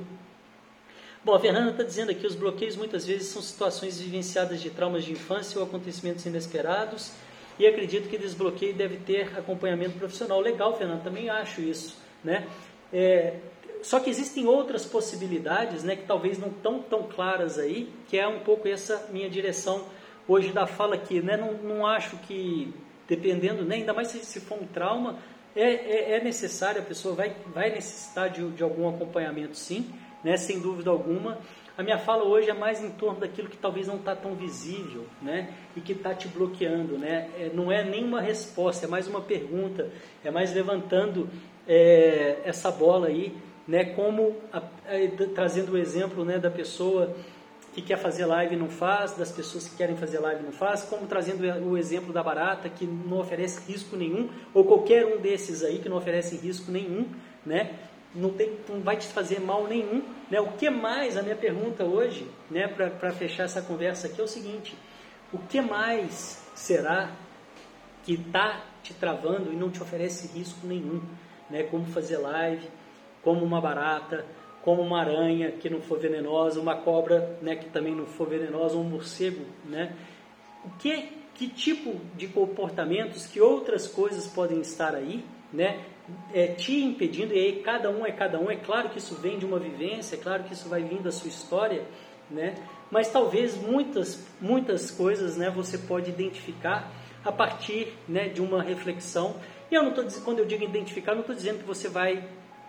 Bom, 1.24 1.34
a 1.34 1.40
Fernanda 1.40 1.72
está 1.72 1.82
dizendo 1.82 2.12
aqui: 2.12 2.24
os 2.24 2.36
bloqueios 2.36 2.76
muitas 2.76 3.04
vezes 3.04 3.28
são 3.28 3.42
situações 3.42 4.00
vivenciadas 4.00 4.60
de 4.60 4.70
traumas 4.70 5.04
de 5.04 5.12
infância 5.12 5.58
ou 5.58 5.66
acontecimentos 5.66 6.24
inesperados. 6.24 7.12
E 7.58 7.66
acredito 7.66 8.08
que 8.08 8.18
desbloqueio 8.18 8.74
deve 8.74 8.98
ter 8.98 9.36
acompanhamento 9.36 9.98
profissional. 9.98 10.40
Legal, 10.40 10.76
Fernanda, 10.76 11.02
também 11.02 11.30
acho 11.30 11.60
isso. 11.62 11.96
Né? 12.22 12.46
É, 12.92 13.38
só 13.82 13.98
que 13.98 14.10
existem 14.10 14.46
outras 14.46 14.84
possibilidades, 14.84 15.82
né, 15.82 15.96
que 15.96 16.04
talvez 16.04 16.38
não 16.38 16.48
estão 16.48 16.80
tão 16.80 17.04
claras 17.04 17.58
aí, 17.58 17.92
que 18.08 18.18
é 18.18 18.26
um 18.26 18.40
pouco 18.40 18.68
essa 18.68 19.08
minha 19.10 19.30
direção 19.30 19.84
hoje 20.28 20.52
da 20.52 20.66
fala 20.66 20.94
aqui. 20.94 21.20
Né? 21.20 21.36
Não, 21.36 21.52
não 21.52 21.86
acho 21.86 22.16
que, 22.18 22.72
dependendo, 23.08 23.64
né, 23.64 23.76
ainda 23.76 23.92
mais 23.92 24.08
se, 24.08 24.24
se 24.24 24.40
for 24.40 24.58
um 24.60 24.66
trauma, 24.66 25.18
é, 25.54 25.62
é, 25.62 26.12
é, 26.16 26.24
necessário, 26.24 26.80
a 26.80 26.84
pessoa 26.84 27.14
vai, 27.14 27.34
vai 27.54 27.70
necessitar 27.70 28.28
de, 28.28 28.46
de 28.50 28.62
algum 28.62 28.88
acompanhamento 28.88 29.56
sim, 29.56 29.90
né, 30.22 30.36
sem 30.36 30.60
dúvida 30.60 30.90
alguma. 30.90 31.38
A 31.78 31.82
minha 31.82 31.98
fala 31.98 32.24
hoje 32.24 32.48
é 32.50 32.54
mais 32.54 32.82
em 32.82 32.90
torno 32.90 33.20
daquilo 33.20 33.48
que 33.48 33.56
talvez 33.56 33.86
não 33.86 33.96
está 33.96 34.16
tão 34.16 34.34
visível, 34.34 35.04
né? 35.20 35.52
E 35.76 35.80
que 35.82 35.92
está 35.92 36.14
te 36.14 36.26
bloqueando, 36.26 36.96
né? 36.96 37.28
É, 37.38 37.50
não 37.52 37.70
é 37.70 37.84
nenhuma 37.84 38.18
resposta, 38.18 38.86
é 38.86 38.88
mais 38.88 39.06
uma 39.06 39.20
pergunta, 39.20 39.90
é 40.24 40.30
mais 40.30 40.54
levantando 40.54 41.28
é, 41.68 42.38
essa 42.46 42.70
bola 42.70 43.08
aí 43.08 43.36
né, 43.66 43.84
como 43.84 44.36
a, 44.52 44.58
a, 44.58 44.62
trazendo 45.34 45.72
o 45.72 45.78
exemplo 45.78 46.24
né, 46.24 46.38
da 46.38 46.50
pessoa 46.50 47.14
que 47.76 47.82
quer 47.82 47.98
fazer 47.98 48.24
live 48.24 48.54
e 48.54 48.58
não 48.58 48.70
faz, 48.70 49.12
das 49.12 49.30
pessoas 49.30 49.68
que 49.68 49.76
querem 49.76 49.98
fazer 49.98 50.18
live 50.18 50.40
e 50.40 50.46
não 50.46 50.52
faz, 50.52 50.84
como 50.84 51.06
trazendo 51.06 51.44
o 51.68 51.76
exemplo 51.76 52.10
da 52.10 52.22
barata 52.22 52.70
que 52.70 52.86
não 52.86 53.18
oferece 53.18 53.70
risco 53.70 53.96
nenhum, 53.96 54.30
ou 54.54 54.64
qualquer 54.64 55.04
um 55.04 55.20
desses 55.20 55.62
aí 55.62 55.78
que 55.78 55.86
não 55.86 55.98
oferece 55.98 56.36
risco 56.38 56.72
nenhum, 56.72 57.06
né? 57.44 57.78
Não, 58.14 58.30
tem, 58.30 58.56
não 58.66 58.80
vai 58.80 58.96
te 58.96 59.06
fazer 59.06 59.40
mal 59.40 59.66
nenhum. 59.66 60.02
Né? 60.30 60.40
O 60.40 60.52
que 60.52 60.70
mais, 60.70 61.18
a 61.18 61.22
minha 61.22 61.36
pergunta 61.36 61.84
hoje, 61.84 62.26
né, 62.50 62.66
para 62.66 63.12
fechar 63.12 63.42
essa 63.42 63.60
conversa 63.60 64.06
aqui, 64.06 64.22
é 64.22 64.24
o 64.24 64.28
seguinte: 64.28 64.74
o 65.30 65.36
que 65.36 65.60
mais 65.60 66.42
será 66.54 67.10
que 68.04 68.14
está 68.14 68.64
te 68.82 68.94
travando 68.94 69.52
e 69.52 69.56
não 69.56 69.70
te 69.70 69.82
oferece 69.82 70.28
risco 70.28 70.66
nenhum? 70.66 71.02
Né? 71.50 71.64
Como 71.64 71.84
fazer 71.84 72.16
live, 72.16 72.70
como 73.22 73.44
uma 73.44 73.60
barata, 73.60 74.24
como 74.66 74.82
uma 74.82 74.98
aranha 74.98 75.52
que 75.52 75.70
não 75.70 75.80
for 75.80 75.96
venenosa, 75.96 76.60
uma 76.60 76.74
cobra 76.74 77.38
né, 77.40 77.54
que 77.54 77.66
também 77.66 77.94
não 77.94 78.04
for 78.04 78.28
venenosa, 78.28 78.76
um 78.76 78.82
morcego. 78.82 79.44
Né? 79.64 79.94
O 80.64 80.70
que, 80.70 81.08
que 81.36 81.46
tipo 81.46 82.00
de 82.16 82.26
comportamentos, 82.26 83.28
que 83.28 83.40
outras 83.40 83.86
coisas 83.86 84.26
podem 84.26 84.60
estar 84.60 84.96
aí, 84.96 85.24
né, 85.52 85.84
é, 86.34 86.48
te 86.48 86.82
impedindo, 86.82 87.32
e 87.32 87.38
aí 87.38 87.62
cada 87.62 87.88
um 87.90 88.04
é 88.04 88.10
cada 88.10 88.40
um, 88.40 88.50
é 88.50 88.56
claro 88.56 88.88
que 88.88 88.98
isso 88.98 89.14
vem 89.14 89.38
de 89.38 89.46
uma 89.46 89.60
vivência, 89.60 90.16
é 90.16 90.18
claro 90.18 90.42
que 90.42 90.52
isso 90.52 90.68
vai 90.68 90.82
vir 90.82 91.00
da 91.00 91.12
sua 91.12 91.28
história, 91.28 91.84
né, 92.28 92.56
mas 92.90 93.08
talvez 93.08 93.54
muitas, 93.54 94.26
muitas 94.40 94.90
coisas 94.90 95.36
né, 95.36 95.48
você 95.48 95.78
pode 95.78 96.10
identificar 96.10 96.90
a 97.24 97.30
partir 97.30 97.92
né, 98.08 98.28
de 98.28 98.42
uma 98.42 98.64
reflexão. 98.64 99.36
E 99.70 99.76
eu 99.76 99.84
não 99.84 99.90
estou 99.90 100.22
quando 100.24 100.40
eu 100.40 100.44
digo 100.44 100.64
identificar, 100.64 101.14
não 101.14 101.20
estou 101.20 101.36
dizendo 101.36 101.58
que 101.58 101.64
você 101.64 101.88
vai 101.88 102.28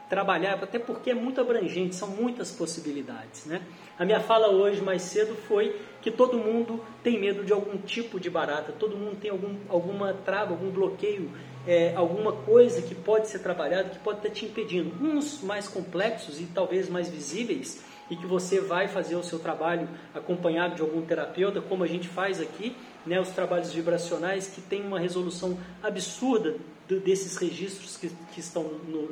trabalhar, 0.10 0.60
até 0.62 0.80
porque 0.80 1.12
é 1.12 1.13
muito 1.13 1.41
abrangente, 1.41 1.96
são 1.96 2.08
muitas 2.08 2.52
possibilidades. 2.52 3.46
Né? 3.46 3.62
A 3.98 4.06
minha 4.06 4.20
fala 4.20 4.50
hoje, 4.50 4.82
mais 4.82 5.02
cedo, 5.02 5.36
foi 5.48 5.76
que 6.02 6.10
todo 6.10 6.38
mundo 6.38 6.84
tem 7.04 7.20
medo 7.20 7.43
de 7.43 7.52
algum 7.52 7.78
tipo 7.78 8.20
de 8.20 8.30
barata, 8.30 8.72
todo 8.72 8.96
mundo 8.96 9.17
tem 9.20 9.32
algum, 9.32 9.56
alguma 9.67 10.13
trava, 10.13 10.52
algum 10.52 10.70
bloqueio, 10.70 11.32
é, 11.67 11.93
alguma 11.96 12.32
coisa 12.32 12.82
que 12.82 12.96
pode 12.96 13.28
ser 13.28 13.39
trabalhada, 13.39 13.89
que 13.89 14.00
pode 14.00 14.20
estar 14.20 14.30
te 14.30 14.46
impedindo. 14.46 14.96
Uns 15.04 15.41
mais 15.41 15.67
complexos 15.67 16.39
e 16.39 16.46
talvez 16.46 16.88
mais 16.89 17.10
visíveis, 17.10 17.84
e 18.10 18.15
que 18.15 18.26
você 18.26 18.62
vai 18.62 18.88
fazer 18.88 19.15
o 19.15 19.24
seu 19.24 19.38
trabalho 19.38 19.89
acompanhado 20.13 20.76
de 20.76 20.82
algum 20.82 21.02
terapeuta, 21.02 21.62
como 21.62 21.84
a 21.84 21.88
gente 21.88 22.08
faz 22.08 22.39
aqui, 22.39 22.74
né, 23.06 23.20
os 23.20 23.30
trabalhos 23.30 23.74
vibracionais, 23.74 24.48
que 24.48 24.62
tem 24.62 24.82
uma 24.82 25.00
resolução 25.00 25.58
absurda 25.84 26.56
desses 26.88 27.36
registros 27.36 27.98
que, 27.98 28.10
que 28.34 28.39
estão 28.39 28.63
no, 28.63 29.10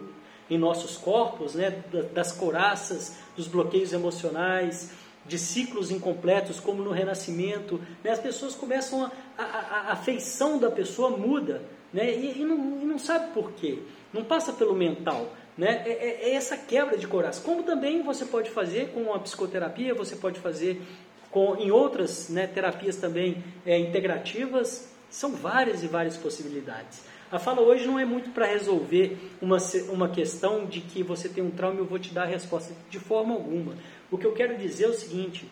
em 0.50 0.58
nossos 0.58 0.98
corpos, 0.98 1.56
né, 1.56 1.84
das 2.14 2.32
coraças, 2.32 3.18
dos 3.36 3.48
bloqueios 3.48 3.94
emocionais, 3.94 4.92
de 5.26 5.40
ciclos 5.40 5.90
incompletos, 5.90 6.60
como 6.60 6.84
no 6.84 6.92
renascimento. 6.92 7.82
Né, 8.04 8.12
as 8.12 8.20
pessoas 8.20 8.56
começam 8.56 9.12
a, 9.38 9.44
a, 9.44 9.92
a, 9.92 9.96
feição 9.96 10.60
da 10.60 10.70
pessoa 10.70 11.10
muda, 11.10 11.64
né, 11.92 12.12
e, 12.14 12.42
e, 12.42 12.46
não, 12.46 12.82
e 12.82 12.86
não 12.86 13.00
sabe 13.00 13.34
por 13.34 13.52
quê. 13.54 13.80
Não 14.14 14.24
passa 14.24 14.54
pelo 14.54 14.76
mental. 14.76 15.32
Né? 15.58 15.84
É, 15.86 15.90
é, 15.90 16.30
é, 16.30 16.36
essa 16.36 16.58
quebra 16.58 16.98
de 16.98 17.08
coração. 17.08 17.44
Como 17.44 17.64
também 17.64 18.04
você 18.04 18.26
pode 18.26 18.50
fazer 18.50 18.90
com 18.90 19.14
a 19.14 19.20
psicoterapia, 19.20 19.94
você 19.94 20.16
pode 20.16 20.40
fazer 20.40 20.82
com, 21.32 21.56
em 21.56 21.72
outras 21.72 22.30
né, 22.30 22.46
terapias 22.46 22.98
também 22.98 23.44
é, 23.66 23.78
integrativas. 23.80 24.90
São 25.10 25.32
várias 25.32 25.82
e 25.84 25.88
várias 25.88 26.18
possibilidades. 26.18 27.02
A 27.36 27.40
fala 27.40 27.60
hoje 27.60 27.86
não 27.86 28.00
é 28.00 28.06
muito 28.06 28.30
para 28.30 28.46
resolver 28.46 29.18
uma, 29.42 29.58
uma 29.90 30.08
questão 30.08 30.66
de 30.66 30.80
que 30.80 31.04
você 31.04 31.28
tem 31.28 31.44
um 31.44 31.52
trauma 31.52 31.76
e 31.76 31.80
eu 31.80 31.86
vou 31.86 32.00
te 32.00 32.14
dar 32.14 32.24
a 32.24 32.28
resposta 32.28 32.74
de 32.90 32.98
forma 32.98 33.34
alguma. 33.34 33.76
O 34.10 34.18
que 34.18 34.26
eu 34.26 34.32
quero 34.32 34.58
dizer 34.58 34.86
é 34.86 34.88
o 34.88 34.94
seguinte: 34.94 35.46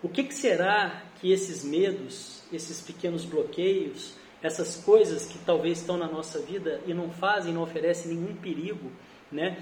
o 0.00 0.08
que, 0.08 0.22
que 0.22 0.32
será 0.32 1.02
que 1.20 1.32
esses 1.32 1.64
medos, 1.64 2.44
esses 2.52 2.80
pequenos 2.80 3.24
bloqueios, 3.24 4.14
essas 4.40 4.76
coisas 4.76 5.26
que 5.26 5.40
talvez 5.40 5.80
estão 5.80 5.96
na 5.96 6.06
nossa 6.06 6.38
vida 6.38 6.80
e 6.86 6.94
não 6.94 7.10
fazem, 7.10 7.52
não 7.52 7.64
oferecem 7.64 8.14
nenhum 8.14 8.36
perigo, 8.36 8.92
né? 9.32 9.60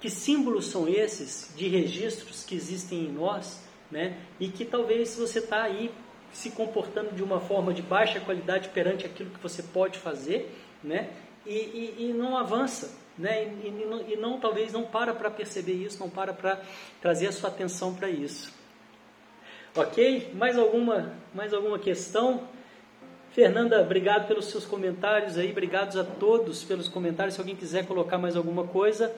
Que 0.00 0.08
símbolos 0.08 0.68
são 0.68 0.88
esses 0.88 1.52
de 1.54 1.68
registros 1.68 2.44
que 2.44 2.54
existem 2.54 3.00
em 3.00 3.12
nós, 3.12 3.62
né? 3.90 4.16
E 4.40 4.48
que 4.48 4.64
talvez 4.64 5.16
você 5.16 5.38
está 5.38 5.64
aí 5.64 5.90
se 6.32 6.50
comportando 6.50 7.14
de 7.14 7.22
uma 7.22 7.40
forma 7.40 7.72
de 7.72 7.82
baixa 7.82 8.20
qualidade 8.20 8.68
perante 8.68 9.06
aquilo 9.06 9.30
que 9.30 9.40
você 9.40 9.62
pode 9.62 9.98
fazer, 9.98 10.54
né? 10.82 11.10
E, 11.44 11.54
e, 11.54 11.96
e 11.98 12.12
não 12.12 12.36
avança, 12.36 12.94
né? 13.16 13.44
E, 13.44 13.68
e, 13.68 13.86
não, 13.88 14.08
e 14.08 14.16
não 14.16 14.40
talvez 14.40 14.72
não 14.72 14.84
para 14.84 15.14
para 15.14 15.30
perceber 15.30 15.74
isso, 15.74 15.98
não 16.00 16.10
para 16.10 16.32
para 16.32 16.60
trazer 17.00 17.28
a 17.28 17.32
sua 17.32 17.48
atenção 17.48 17.94
para 17.94 18.10
isso. 18.10 18.52
Ok? 19.74 20.32
Mais 20.34 20.58
alguma, 20.58 21.14
mais 21.34 21.52
alguma 21.52 21.78
questão? 21.78 22.48
Fernanda, 23.30 23.82
obrigado 23.82 24.26
pelos 24.26 24.46
seus 24.46 24.64
comentários 24.64 25.36
aí, 25.36 25.50
obrigados 25.50 25.96
a 25.96 26.04
todos 26.04 26.64
pelos 26.64 26.88
comentários. 26.88 27.34
Se 27.34 27.40
alguém 27.40 27.54
quiser 27.54 27.86
colocar 27.86 28.16
mais 28.16 28.34
alguma 28.34 28.66
coisa, 28.66 29.14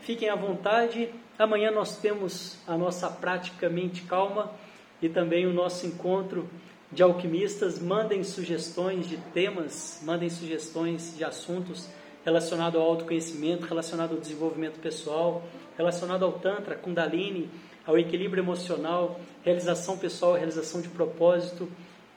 fiquem 0.00 0.28
à 0.28 0.34
vontade. 0.34 1.08
Amanhã 1.38 1.70
nós 1.70 1.96
temos 1.98 2.58
a 2.66 2.76
nossa 2.76 3.08
prática 3.08 3.68
mente 3.68 4.02
calma 4.02 4.50
e 5.00 5.08
também 5.08 5.46
o 5.46 5.52
nosso 5.52 5.86
encontro 5.86 6.48
de 6.90 7.02
alquimistas. 7.02 7.80
Mandem 7.80 8.22
sugestões 8.24 9.08
de 9.08 9.16
temas, 9.16 10.00
mandem 10.04 10.28
sugestões 10.28 11.16
de 11.16 11.24
assuntos 11.24 11.88
relacionados 12.24 12.80
ao 12.80 12.86
autoconhecimento, 12.86 13.66
relacionado 13.66 14.12
ao 14.12 14.20
desenvolvimento 14.20 14.80
pessoal, 14.80 15.44
relacionado 15.76 16.24
ao 16.24 16.32
Tantra, 16.32 16.74
Kundalini, 16.74 17.48
ao 17.86 17.96
equilíbrio 17.96 18.42
emocional, 18.42 19.20
realização 19.44 19.96
pessoal, 19.96 20.34
realização 20.34 20.80
de 20.80 20.88
propósito, 20.88 21.70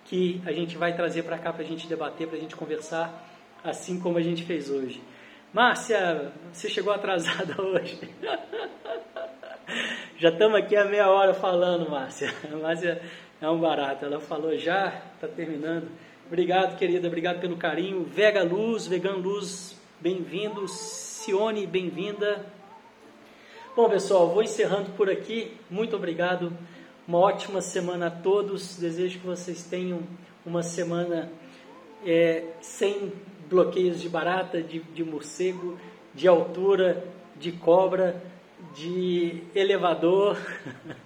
que 0.05 0.41
a 0.45 0.51
gente 0.51 0.75
vai 0.75 0.95
trazer 0.95 1.23
para 1.23 1.37
cá 1.37 1.53
para 1.53 1.63
a 1.63 1.67
gente 1.67 1.87
debater, 1.87 2.27
para 2.27 2.37
a 2.37 2.39
gente 2.39 2.55
conversar, 2.55 3.29
assim 3.63 3.99
como 3.99 4.17
a 4.17 4.21
gente 4.21 4.43
fez 4.43 4.69
hoje. 4.71 4.99
Márcia, 5.53 6.31
você 6.51 6.67
chegou 6.69 6.91
atrasada 6.91 7.55
hoje. 7.61 7.99
Já 10.17 10.29
estamos 10.29 10.57
aqui 10.57 10.75
a 10.75 10.85
meia 10.85 11.09
hora 11.09 11.33
falando, 11.33 11.89
Márcia. 11.89 12.33
A 12.51 12.55
Márcia 12.57 13.01
é 13.41 13.49
um 13.49 13.59
barato. 13.59 14.05
Ela 14.05 14.19
falou 14.19 14.57
já, 14.57 15.01
está 15.15 15.27
terminando. 15.27 15.89
Obrigado, 16.27 16.77
querida. 16.77 17.07
Obrigado 17.07 17.39
pelo 17.39 17.57
carinho. 17.57 18.03
Vega 18.03 18.43
Luz, 18.43 18.87
Vegan 18.87 19.15
Luz, 19.15 19.79
bem-vindo. 19.99 20.67
Sione, 20.67 21.65
bem-vinda. 21.65 22.45
Bom, 23.75 23.89
pessoal, 23.89 24.29
vou 24.29 24.43
encerrando 24.43 24.91
por 24.91 25.09
aqui. 25.09 25.53
Muito 25.69 25.95
obrigado. 25.95 26.51
Uma 27.07 27.19
ótima 27.19 27.61
semana 27.61 28.07
a 28.07 28.11
todos. 28.11 28.77
Desejo 28.77 29.19
que 29.19 29.25
vocês 29.25 29.63
tenham 29.63 30.01
uma 30.45 30.63
semana 30.63 31.31
é, 32.05 32.43
sem 32.61 33.11
bloqueios 33.49 34.01
de 34.01 34.09
barata, 34.09 34.61
de, 34.61 34.79
de 34.79 35.03
morcego, 35.03 35.79
de 36.13 36.27
altura, 36.27 37.03
de 37.39 37.51
cobra 37.51 38.21
de 38.75 39.43
elevador 39.55 40.37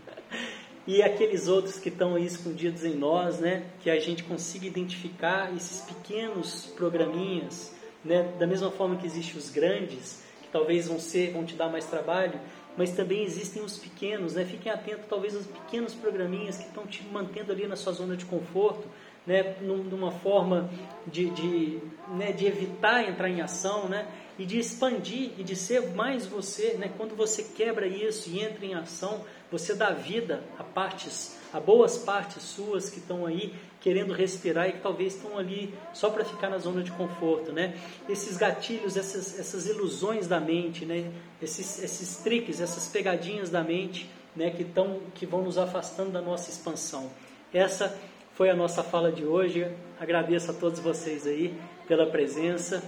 e 0.86 1.02
aqueles 1.02 1.48
outros 1.48 1.80
que 1.80 1.90
estão 1.90 2.16
aí 2.16 2.26
escondidos 2.26 2.84
em 2.84 2.96
nós, 2.96 3.40
né? 3.40 3.66
Que 3.82 3.90
a 3.90 4.00
gente 4.00 4.24
consiga 4.24 4.66
identificar 4.66 5.54
esses 5.56 5.82
pequenos 5.82 6.68
programinhas, 6.76 7.74
né? 8.04 8.34
Da 8.38 8.46
mesma 8.46 8.72
forma 8.72 8.96
que 8.98 9.06
existem 9.06 9.38
os 9.38 9.50
grandes, 9.50 10.24
que 10.42 10.50
talvez 10.50 10.88
vão 10.88 11.00
ser, 11.00 11.32
vão 11.32 11.46
te 11.46 11.56
dar 11.56 11.70
mais 11.70 11.86
trabalho, 11.86 12.40
mas 12.76 12.92
também 12.92 13.24
existem 13.24 13.64
os 13.64 13.78
pequenos, 13.78 14.34
né? 14.34 14.46
Fiquem 14.46 14.72
atentos 14.72 15.06
talvez 15.08 15.36
aos 15.36 15.46
pequenos 15.46 15.94
programinhas 15.94 16.58
que 16.58 16.66
estão 16.66 16.86
te 16.86 17.04
mantendo 17.04 17.52
ali 17.52 17.68
na 17.68 17.76
sua 17.76 17.94
zona 17.94 18.18
de 18.18 18.26
conforto, 18.26 18.88
né? 19.26 19.56
Numa 19.62 20.12
forma 20.12 20.70
de, 21.08 21.30
de, 21.30 21.80
né? 22.10 22.32
de 22.32 22.46
evitar 22.46 23.08
entrar 23.08 23.30
em 23.30 23.42
ação, 23.42 23.88
né? 23.88 24.08
E 24.38 24.46
de 24.46 24.58
expandir 24.58 25.32
e 25.38 25.44
de 25.44 25.56
ser 25.56 25.94
mais 25.94 26.26
você, 26.26 26.74
né? 26.74 26.92
Quando 26.98 27.16
você 27.16 27.44
quebra 27.44 27.88
isso 27.88 28.30
e 28.30 28.40
entra 28.40 28.66
em 28.66 28.74
ação, 28.74 29.24
você 29.52 29.76
dá 29.76 29.92
vida 29.92 30.44
a 30.58 30.64
partes, 30.64 31.38
a 31.54 31.60
boas 31.60 32.00
partes 32.00 32.42
suas 32.42 32.90
que 32.90 32.98
estão 32.98 33.26
aí 33.26 33.54
querendo 33.80 34.14
respirar 34.14 34.70
e 34.70 34.74
que 34.74 34.80
talvez 34.80 35.14
estão 35.14 35.38
ali 35.38 35.74
só 35.94 36.10
para 36.10 36.24
ficar 36.24 36.50
na 36.50 36.58
zona 36.58 36.82
de 36.82 36.92
conforto, 36.92 37.52
né? 37.52 37.78
Esses 38.10 38.38
gatilhos, 38.38 38.98
essas, 38.98 39.38
essas 39.38 39.68
ilusões 39.68 40.26
da 40.26 40.40
mente, 40.40 40.86
né? 40.86 41.12
Esses, 41.42 41.84
esses 41.84 42.18
triques, 42.18 42.60
essas 42.60 42.88
pegadinhas 42.88 43.50
da 43.50 43.62
mente, 43.62 44.10
né? 44.36 44.50
Que, 44.50 44.64
tão, 44.64 45.02
que 45.14 45.26
vão 45.26 45.44
nos 45.44 45.58
afastando 45.58 46.12
da 46.12 46.22
nossa 46.22 46.50
expansão. 46.50 47.12
Essa 47.54 47.96
foi 48.34 48.50
a 48.50 48.56
nossa 48.56 48.84
fala 48.84 49.12
de 49.12 49.26
hoje. 49.26 49.68
Agradeço 50.00 50.52
a 50.52 50.54
todos 50.54 50.80
vocês 50.80 51.26
aí 51.28 51.54
pela 51.88 52.08
presença 52.08 52.84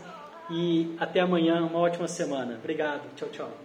e 0.49 0.95
até 0.99 1.19
amanhã, 1.19 1.61
uma 1.63 1.79
ótima 1.79 2.07
semana. 2.07 2.55
Obrigado. 2.55 3.03
Tchau, 3.15 3.29
tchau. 3.29 3.64